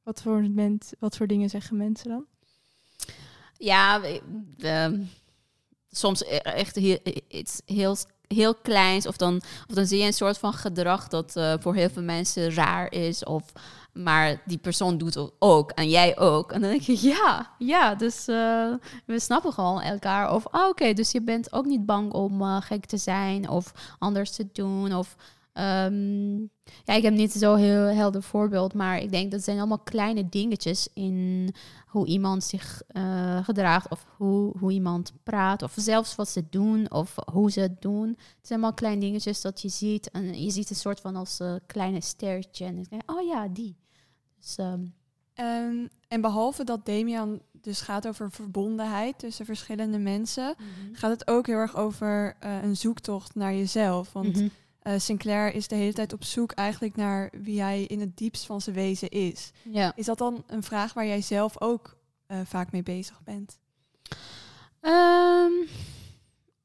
Wat 0.04 0.22
voor, 0.22 0.42
moment, 0.42 0.92
wat 1.00 1.18
voor 1.18 1.28
dingen 1.28 1.50
zeggen 1.50 1.78
mensen 1.78 2.10
dan? 2.10 2.26
Ja, 3.58 4.02
we- 4.02 5.06
soms 5.90 6.22
e- 6.24 6.36
echt 6.38 6.76
heel, 6.76 6.98
iets 7.28 7.62
heel, 7.66 7.96
heel 8.28 8.56
kleins. 8.56 9.08
Of 9.08 9.18
dan, 9.18 9.36
of 9.68 9.76
dan 9.76 9.86
zie 9.86 10.00
je 10.00 10.06
een 10.06 10.14
soort 10.14 10.38
van 10.38 10.54
gedrag 10.54 11.08
dat 11.08 11.36
eh, 11.36 11.54
voor 11.60 11.76
heel 11.76 11.90
veel 11.90 12.04
mensen 12.04 12.54
raar 12.54 12.92
is. 12.92 13.24
Of, 13.24 13.52
maar 14.04 14.42
die 14.46 14.58
persoon 14.58 14.98
doet 14.98 15.14
het 15.14 15.32
ook. 15.40 15.72
En 15.72 15.90
jij 15.90 16.18
ook. 16.18 16.52
En 16.52 16.62
dan 16.62 16.70
denk 16.70 16.82
je, 16.82 17.08
ja, 17.08 17.56
ja. 17.58 17.96
Dus 17.96 18.28
eh, 18.28 18.74
we 19.06 19.20
snappen 19.20 19.54
gewoon 19.54 19.82
elkaar. 19.82 20.34
Of, 20.34 20.48
ah, 20.48 20.68
oké, 20.68 20.94
dus 20.94 21.12
je 21.12 21.22
bent 21.22 21.54
ook 21.54 21.66
niet 21.66 21.86
bang 21.86 22.14
om 22.14 22.42
eh, 22.42 22.62
gek 22.62 22.86
te 22.86 22.98
zijn. 22.98 23.50
Of 23.50 23.96
anders 24.00 24.32
te 24.32 24.48
doen. 24.54 24.94
Of... 24.96 25.16
ehm, 25.54 26.38
ja, 26.84 26.94
ik 26.94 27.04
heb 27.04 27.14
niet 27.14 27.32
zo 27.32 27.56
heel 27.56 27.82
helder 27.82 28.24
voorbeeld, 28.24 28.74
maar 28.74 29.00
ik 29.00 29.12
denk 29.12 29.32
dat 29.32 29.44
zijn 29.44 29.58
allemaal 29.58 29.80
kleine 29.80 30.30
dingetjes 30.30 30.88
in 30.94 31.54
hoe 31.88 32.08
iemand 32.08 32.44
zich 32.44 32.82
eh, 32.88 33.44
gedraagt 33.44 33.90
of 33.90 34.06
hoe, 34.18 34.54
hoe 34.60 34.72
iemand 34.72 35.14
praat 35.24 35.62
of 35.62 35.74
zelfs 35.76 36.16
wat 36.16 36.30
ze 36.30 36.44
doen 36.50 36.92
of 36.92 37.16
hoe 37.32 37.52
ze 37.52 37.60
het 37.60 37.82
doen. 37.82 38.08
Het 38.08 38.48
zijn 38.48 38.60
allemaal 38.60 38.74
kleine 38.74 39.02
dingetjes 39.02 39.42
dat 39.42 39.62
je 39.62 39.70
ziet 39.70 40.12
en 40.12 40.44
je 40.44 40.52
ziet 40.52 40.70
een 40.70 40.76
soort 40.76 41.00
van 41.00 41.16
als 41.16 41.40
kleine 41.66 42.02
sterretje 42.02 42.66
en 42.66 42.78
ik 42.78 42.90
denk, 42.90 43.12
oh 43.12 43.28
ja, 43.28 43.48
die. 43.48 43.76
Dus 44.56 44.66
ehm, 45.34 45.86
en 46.08 46.22
behalve 46.22 46.64
dat 46.64 46.86
Damian 46.86 47.42
dus 47.52 47.82
gaat 47.82 48.08
over 48.08 48.32
verbondenheid 48.32 49.20
tussen 49.20 49.46
verschillende 49.46 49.98
mensen, 49.98 50.56
gaat 50.92 51.12
het 51.12 51.28
ook 51.28 51.48
heel 51.48 51.56
erg 51.56 51.76
over 51.76 52.36
eh, 52.40 52.64
een 52.64 52.78
zoektocht 52.78 53.36
naar 53.36 53.54
jezelf. 53.54 54.14
Want 54.14 54.36
mhm. 54.36 54.48
eh, 54.80 54.94
Sinclair 55.00 55.54
is 55.54 55.68
de 55.68 55.76
hele 55.76 55.94
tijd 55.94 56.14
op 56.14 56.24
zoek 56.24 56.52
eigenlijk 56.52 56.96
naar 56.96 57.30
wie 57.42 57.62
hij 57.62 57.84
in 57.84 58.00
het 58.00 58.18
diepst 58.18 58.46
van 58.46 58.62
zijn 58.62 58.76
wezen 58.76 59.10
is. 59.10 59.52
ja. 59.64 59.92
Is 59.96 60.06
dat 60.06 60.18
dan 60.18 60.44
een 60.48 60.64
vraag 60.64 60.94
waar 60.94 61.06
jij 61.06 61.22
zelf 61.22 61.62
ook 61.62 61.98
eh, 62.28 62.40
vaak 62.44 62.72
mee 62.72 62.84
bezig 62.84 63.24
bent? 63.24 63.60
Ehm, 64.80 65.52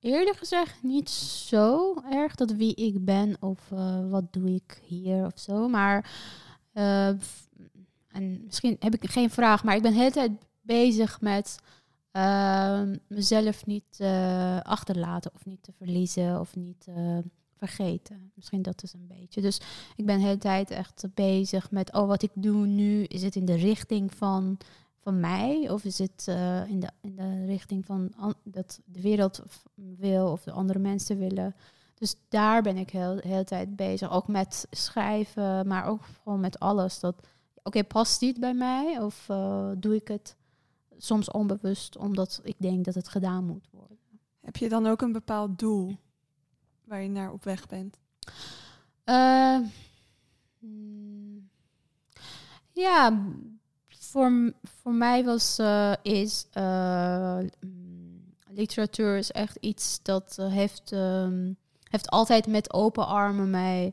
eerlijk 0.00 0.36
gezegd 0.36 0.82
niet 0.82 1.10
zo 1.10 1.94
erg 2.10 2.34
dat 2.34 2.52
wie 2.52 2.74
ik 2.74 3.04
ben 3.04 3.36
of 3.40 3.68
wat 4.10 4.32
doe 4.32 4.54
ik 4.54 4.80
hier 4.84 5.24
of 5.26 5.38
zo. 5.38 5.68
Maar 5.68 6.10
f- 7.20 7.48
en 8.12 8.44
misschien 8.44 8.76
heb 8.78 8.94
ik 8.94 9.10
geen 9.10 9.30
vraag, 9.30 9.64
maar 9.64 9.76
ik 9.76 9.82
ben 9.82 9.92
de 9.92 9.98
hele 9.98 10.10
tijd 10.10 10.32
bezig 10.60 11.20
met 11.20 11.58
ehm, 12.10 12.96
mezelf 13.08 13.66
niet 13.66 13.96
eh, 13.98 14.60
achterlaten 14.60 15.30
of 15.34 15.44
niet 15.44 15.62
te 15.62 15.72
verliezen 15.72 16.40
of 16.40 16.56
niet 16.56 16.86
eh, 16.86 17.18
vergeten. 17.56 18.32
Misschien 18.34 18.62
dat 18.62 18.82
is 18.82 18.92
een 18.92 19.06
beetje. 19.06 19.40
Dus 19.40 19.60
ik 19.96 20.06
ben 20.06 20.18
de 20.18 20.24
hele 20.24 20.38
tijd 20.38 20.70
echt 20.70 21.04
bezig 21.14 21.70
met, 21.70 21.92
oh 21.92 22.06
wat 22.06 22.22
ik 22.22 22.30
doe 22.34 22.66
nu, 22.66 23.02
is 23.04 23.22
het 23.22 23.36
in 23.36 23.44
de 23.44 23.56
richting 23.56 24.14
van 24.14 24.58
van 25.02 25.20
mij? 25.20 25.70
Of 25.70 25.84
is 25.84 25.98
het 25.98 26.24
eh, 26.28 26.68
in, 26.68 26.80
de, 26.80 26.88
in 27.00 27.16
de 27.16 27.44
richting 27.44 27.84
van 27.86 28.12
an- 28.16 28.34
dat 28.44 28.80
de 28.84 29.00
wereld 29.00 29.42
wil 29.74 30.30
of 30.30 30.42
de 30.42 30.52
andere 30.52 30.78
mensen 30.78 31.18
willen? 31.18 31.54
Dus 31.94 32.16
daar 32.28 32.62
ben 32.62 32.76
ik 32.76 32.90
heel 32.90 33.14
de 33.14 33.28
hele 33.28 33.44
tijd 33.44 33.76
bezig. 33.76 34.10
Ook 34.10 34.28
met 34.28 34.66
schrijven, 34.70 35.66
maar 35.66 35.86
ook 35.86 36.00
gewoon 36.22 36.40
met 36.40 36.58
alles. 36.58 37.00
Dat, 37.00 37.26
oké, 37.62 37.84
past 37.84 38.20
dit 38.20 38.40
bij 38.40 38.54
mij? 38.54 39.00
Of 39.00 39.28
eh, 39.28 39.70
doe 39.76 39.94
ik 39.94 40.08
het 40.08 40.36
soms 40.98 41.30
onbewust 41.30 41.96
omdat 41.96 42.40
ik 42.42 42.56
denk 42.58 42.84
dat 42.84 42.94
het 42.94 43.08
gedaan 43.08 43.44
moet 43.44 43.68
worden? 43.70 43.98
Heb 44.40 44.56
je 44.56 44.68
dan 44.68 44.86
ook 44.86 45.02
een 45.02 45.12
bepaald 45.12 45.58
doel 45.58 45.96
waar 46.84 47.02
je 47.02 47.08
naar 47.08 47.32
op 47.32 47.44
weg 47.44 47.66
bent? 47.66 47.98
Eh, 49.04 49.58
ja, 52.72 53.22
voor, 53.88 54.52
voor 54.62 54.94
mij 54.94 55.24
was 55.24 55.58
eh, 55.58 55.92
is 56.02 56.46
mm, 57.60 58.34
literatuur 58.48 59.16
is 59.16 59.30
echt 59.30 59.56
iets 59.56 60.02
dat 60.02 60.36
heeft, 60.36 60.92
ehm, 60.92 61.52
heeft 61.82 62.10
altijd 62.10 62.46
met 62.46 62.72
open 62.72 63.06
armen 63.06 63.50
mij 63.50 63.92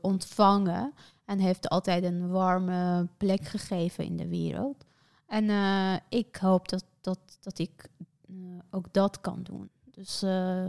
ontvangen 0.00 0.94
en 1.28 1.38
heeft 1.38 1.68
altijd 1.68 2.04
een 2.04 2.28
warme 2.28 3.08
plek 3.16 3.44
gegeven 3.44 4.04
in 4.04 4.16
de 4.16 4.28
wereld. 4.28 4.84
En 5.26 5.50
eh, 5.50 5.94
ik 6.08 6.36
hoop 6.36 6.68
dat, 6.68 6.84
dat, 7.00 7.18
dat 7.40 7.58
ik 7.58 7.88
eh, 8.28 8.34
ook 8.70 8.92
dat 8.92 9.20
kan 9.20 9.42
doen. 9.42 9.68
Dus 9.84 10.22
eh, 10.22 10.66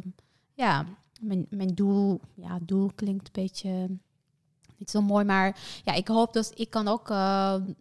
ja, 0.53 0.85
mijn, 1.21 1.45
mijn 1.49 1.75
doel, 1.75 2.19
ja, 2.33 2.59
doel 2.61 2.91
klinkt 2.95 3.25
een 3.25 3.43
beetje 3.43 3.87
niet 4.77 4.89
zo 4.89 5.01
mooi, 5.01 5.25
maar 5.25 5.59
ja, 5.83 5.93
ik 5.93 6.07
hoop 6.07 6.33
dat 6.33 6.51
ik 6.55 6.69
kan 6.69 6.87
ook 6.87 7.09
een, 7.09 7.75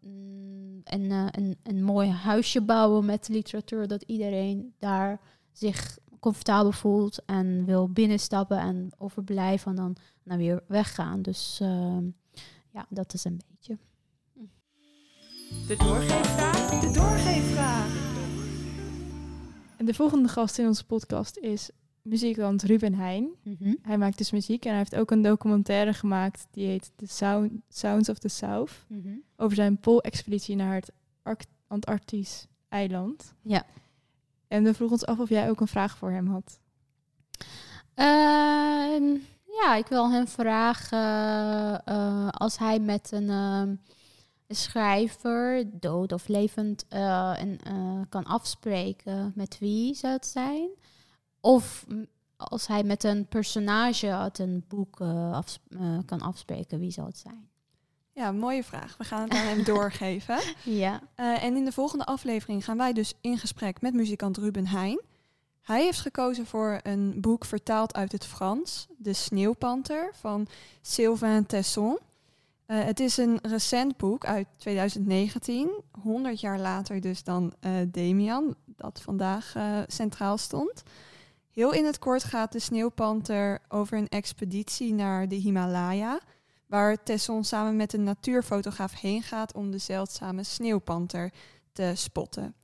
een, 0.84 1.56
een 1.62 1.82
mooi 1.82 2.08
huisje 2.08 2.60
bouwen 2.60 3.04
met 3.04 3.28
literatuur, 3.28 3.88
dat 3.88 4.02
iedereen 4.02 4.74
daar 4.78 5.20
zich 5.52 5.98
comfortabel 6.20 6.72
voelt 6.72 7.24
en 7.24 7.64
wil 7.64 7.88
binnenstappen 7.88 8.58
en 8.58 8.90
overblijven 8.98 9.70
en 9.70 9.76
dan, 9.76 9.96
dan 10.22 10.38
weer 10.38 10.62
weggaan. 10.66 11.22
Dus 11.22 11.60
ja, 12.70 12.86
dat 12.88 13.14
is 13.14 13.24
een 13.24 13.40
beetje. 13.50 13.78
De 15.66 15.76
doorgeefvraag? 15.76 16.80
De 16.80 16.90
doorgeefvraag. 16.90 18.06
En 19.76 19.86
de 19.86 19.94
volgende 19.94 20.28
gast 20.28 20.58
in 20.58 20.66
onze 20.66 20.84
podcast 20.86 21.36
is 21.36 21.70
muzikant 22.02 22.62
Ruben 22.62 22.94
Heijn. 22.94 23.28
Mhm. 23.42 23.74
Hij 23.82 23.98
maakt 23.98 24.18
dus 24.18 24.30
muziek 24.30 24.64
en 24.64 24.68
hij 24.70 24.78
heeft 24.78 24.96
ook 24.96 25.10
een 25.10 25.22
documentaire 25.22 25.92
gemaakt 25.92 26.46
die 26.50 26.66
heet 26.66 26.90
The 26.96 27.06
Sound, 27.06 27.52
Sounds 27.68 28.08
of 28.08 28.18
the 28.18 28.28
South. 28.28 28.70
Mhm. 28.88 29.08
Over 29.36 29.56
zijn 29.56 29.78
poolexpeditie 29.78 30.56
naar 30.56 30.74
het 30.74 30.92
Arct- 31.22 31.48
Antarctisch 31.66 32.46
eiland. 32.68 33.34
Ja. 33.42 33.66
En 34.48 34.62
we 34.64 34.74
vroegen 34.74 34.96
ons 34.98 35.06
af 35.06 35.18
of 35.18 35.28
jij 35.28 35.50
ook 35.50 35.60
een 35.60 35.68
vraag 35.68 35.96
voor 35.98 36.10
hem 36.10 36.26
had. 36.26 36.60
Ehm, 37.94 39.16
ja, 39.62 39.74
ik 39.74 39.86
wil 39.86 40.10
hem 40.10 40.28
vragen 40.28 41.84
eh, 41.84 42.28
als 42.28 42.58
hij 42.58 42.78
met 42.78 43.12
een 43.12 43.30
ehm, 43.30 43.74
schrijver, 44.48 45.64
dood 45.80 46.12
of 46.12 46.28
levend, 46.28 46.84
eh, 46.88 47.40
en, 47.40 47.58
eh, 47.64 48.00
kan 48.08 48.24
afspreken, 48.24 49.32
met 49.34 49.58
wie 49.58 49.94
zou 49.94 50.12
het 50.12 50.26
zijn? 50.26 50.68
Of 51.40 51.86
als 52.36 52.66
hij 52.66 52.82
met 52.82 53.04
een 53.04 53.26
personage 53.26 54.14
uit 54.14 54.38
een 54.38 54.64
boek 54.68 55.00
afs- 55.32 55.60
kan 56.06 56.20
afspreken, 56.20 56.78
wie 56.78 56.90
zou 56.90 57.06
het 57.06 57.18
zijn? 57.18 57.48
Ja, 58.12 58.32
mooie 58.32 58.64
vraag. 58.64 58.96
We 58.96 59.04
gaan 59.04 59.22
het 59.22 59.34
aan 59.34 59.46
hem 59.46 59.64
doorgeven. 59.74 60.38
Ja. 60.64 61.00
En 61.14 61.56
in 61.56 61.64
de 61.64 61.72
volgende 61.72 62.04
aflevering 62.04 62.64
gaan 62.64 62.76
wij 62.76 62.92
dus 62.92 63.14
in 63.20 63.38
gesprek 63.38 63.80
met 63.80 63.94
muzikant 63.94 64.36
Ruben 64.36 64.66
Heijn. 64.66 65.00
Hij 65.68 65.82
heeft 65.82 66.00
gekozen 66.00 66.46
voor 66.46 66.80
een 66.82 67.20
boek 67.20 67.44
vertaald 67.44 67.94
uit 67.94 68.12
het 68.12 68.24
Frans, 68.24 68.86
De 68.96 69.12
Sneeuwpanter 69.12 70.10
van 70.14 70.46
Sylvain 70.80 71.46
Tesson. 71.46 71.98
Eh, 72.66 72.84
het 72.84 73.00
is 73.00 73.16
een 73.16 73.38
recent 73.42 73.96
boek 73.96 74.24
uit 74.26 74.46
2019, 74.56 75.70
100 76.02 76.40
jaar 76.40 76.58
later 76.58 77.00
dus 77.00 77.24
dan 77.24 77.52
eh 77.60 77.72
Demian, 77.88 78.54
dat 78.66 79.00
vandaag 79.00 79.54
eh, 79.54 79.78
centraal 79.86 80.38
stond. 80.38 80.82
Heel 81.50 81.72
in 81.72 81.84
het 81.84 81.98
kort 81.98 82.24
gaat 82.24 82.52
de 82.52 82.58
Sneeuwpanter 82.58 83.58
over 83.68 83.98
een 83.98 84.08
expeditie 84.08 84.94
naar 84.94 85.28
de 85.28 85.36
Himalaya, 85.36 86.20
waar 86.66 87.02
Tesson 87.02 87.44
samen 87.44 87.76
met 87.76 87.92
een 87.92 88.04
natuurfotograaf 88.04 89.00
heen 89.00 89.22
gaat 89.22 89.54
om 89.54 89.70
de 89.70 89.78
zeldzame 89.78 90.42
sneeuwpanter 90.42 91.32
te 91.72 91.92
spotten. 91.94 92.54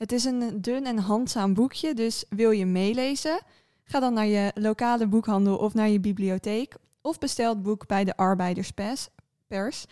Het 0.00 0.12
is 0.12 0.24
een 0.24 0.60
dun 0.60 0.86
en 0.86 0.98
handzaam 0.98 1.54
boekje, 1.54 1.94
dus 1.94 2.24
wil 2.28 2.50
je 2.50 2.66
meelezen? 2.66 3.40
Ga 3.84 4.00
dan 4.00 4.14
naar 4.14 4.26
je 4.26 4.50
lokale 4.54 5.06
boekhandel 5.06 5.56
of 5.56 5.74
naar 5.74 5.88
je 5.88 6.00
bibliotheek 6.00 6.74
of 7.00 7.18
bestel 7.18 7.48
het 7.48 7.62
boek 7.62 7.86
bij 7.86 8.04
de 8.04 8.16
Arbeiderspers, 8.16 9.08
pers, 9.46 9.84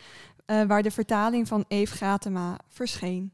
eh, 0.46 0.62
waar 0.62 0.82
de 0.82 0.90
vertaling 0.90 1.48
van 1.48 1.64
Eve 1.68 1.94
Gratema 1.94 2.58
verscheen. 2.68 3.32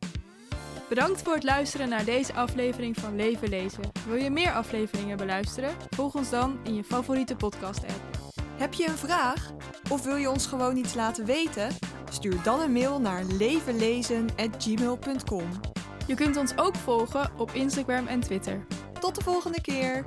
Bedankt 0.89 1.23
voor 1.23 1.35
het 1.35 1.43
luisteren 1.43 1.89
naar 1.89 2.05
deze 2.05 2.33
aflevering 2.33 2.97
van 2.97 3.17
Leven 3.17 3.49
Lezen. 3.49 3.91
Wil 4.07 4.17
je 4.17 4.31
meer 4.31 4.53
afleveringen 4.53 5.17
beluisteren? 5.17 5.75
Volg 5.91 6.15
ons 6.15 6.31
dan 6.31 6.59
in 6.65 6.75
je 6.75 6.85
favoriete 6.85 7.37
podcast-app. 7.37 8.33
Heb 8.57 8.73
je 8.73 8.87
een 8.87 8.99
vraag 8.99 9.53
of 9.91 10.05
wil 10.05 10.17
je 10.17 10.31
ons 10.31 10.47
gewoon 10.47 10.77
iets 10.77 10.95
laten 10.95 11.25
weten? 11.25 11.69
Stuur 12.11 12.43
dan 12.43 12.61
een 12.61 12.73
mail 12.73 13.01
naar 13.01 13.25
levenlezen@gmail.com. 13.25 15.49
Je 16.07 16.15
kunt 16.15 16.37
ons 16.37 16.57
ook 16.57 16.77
volgen 16.77 17.31
op 17.37 17.51
Instagram 17.53 18.07
en 18.07 18.21
Twitter. 18.21 18.67
Tot 19.01 19.15
de 19.15 19.23
volgende 19.23 19.61
keer. 19.61 20.05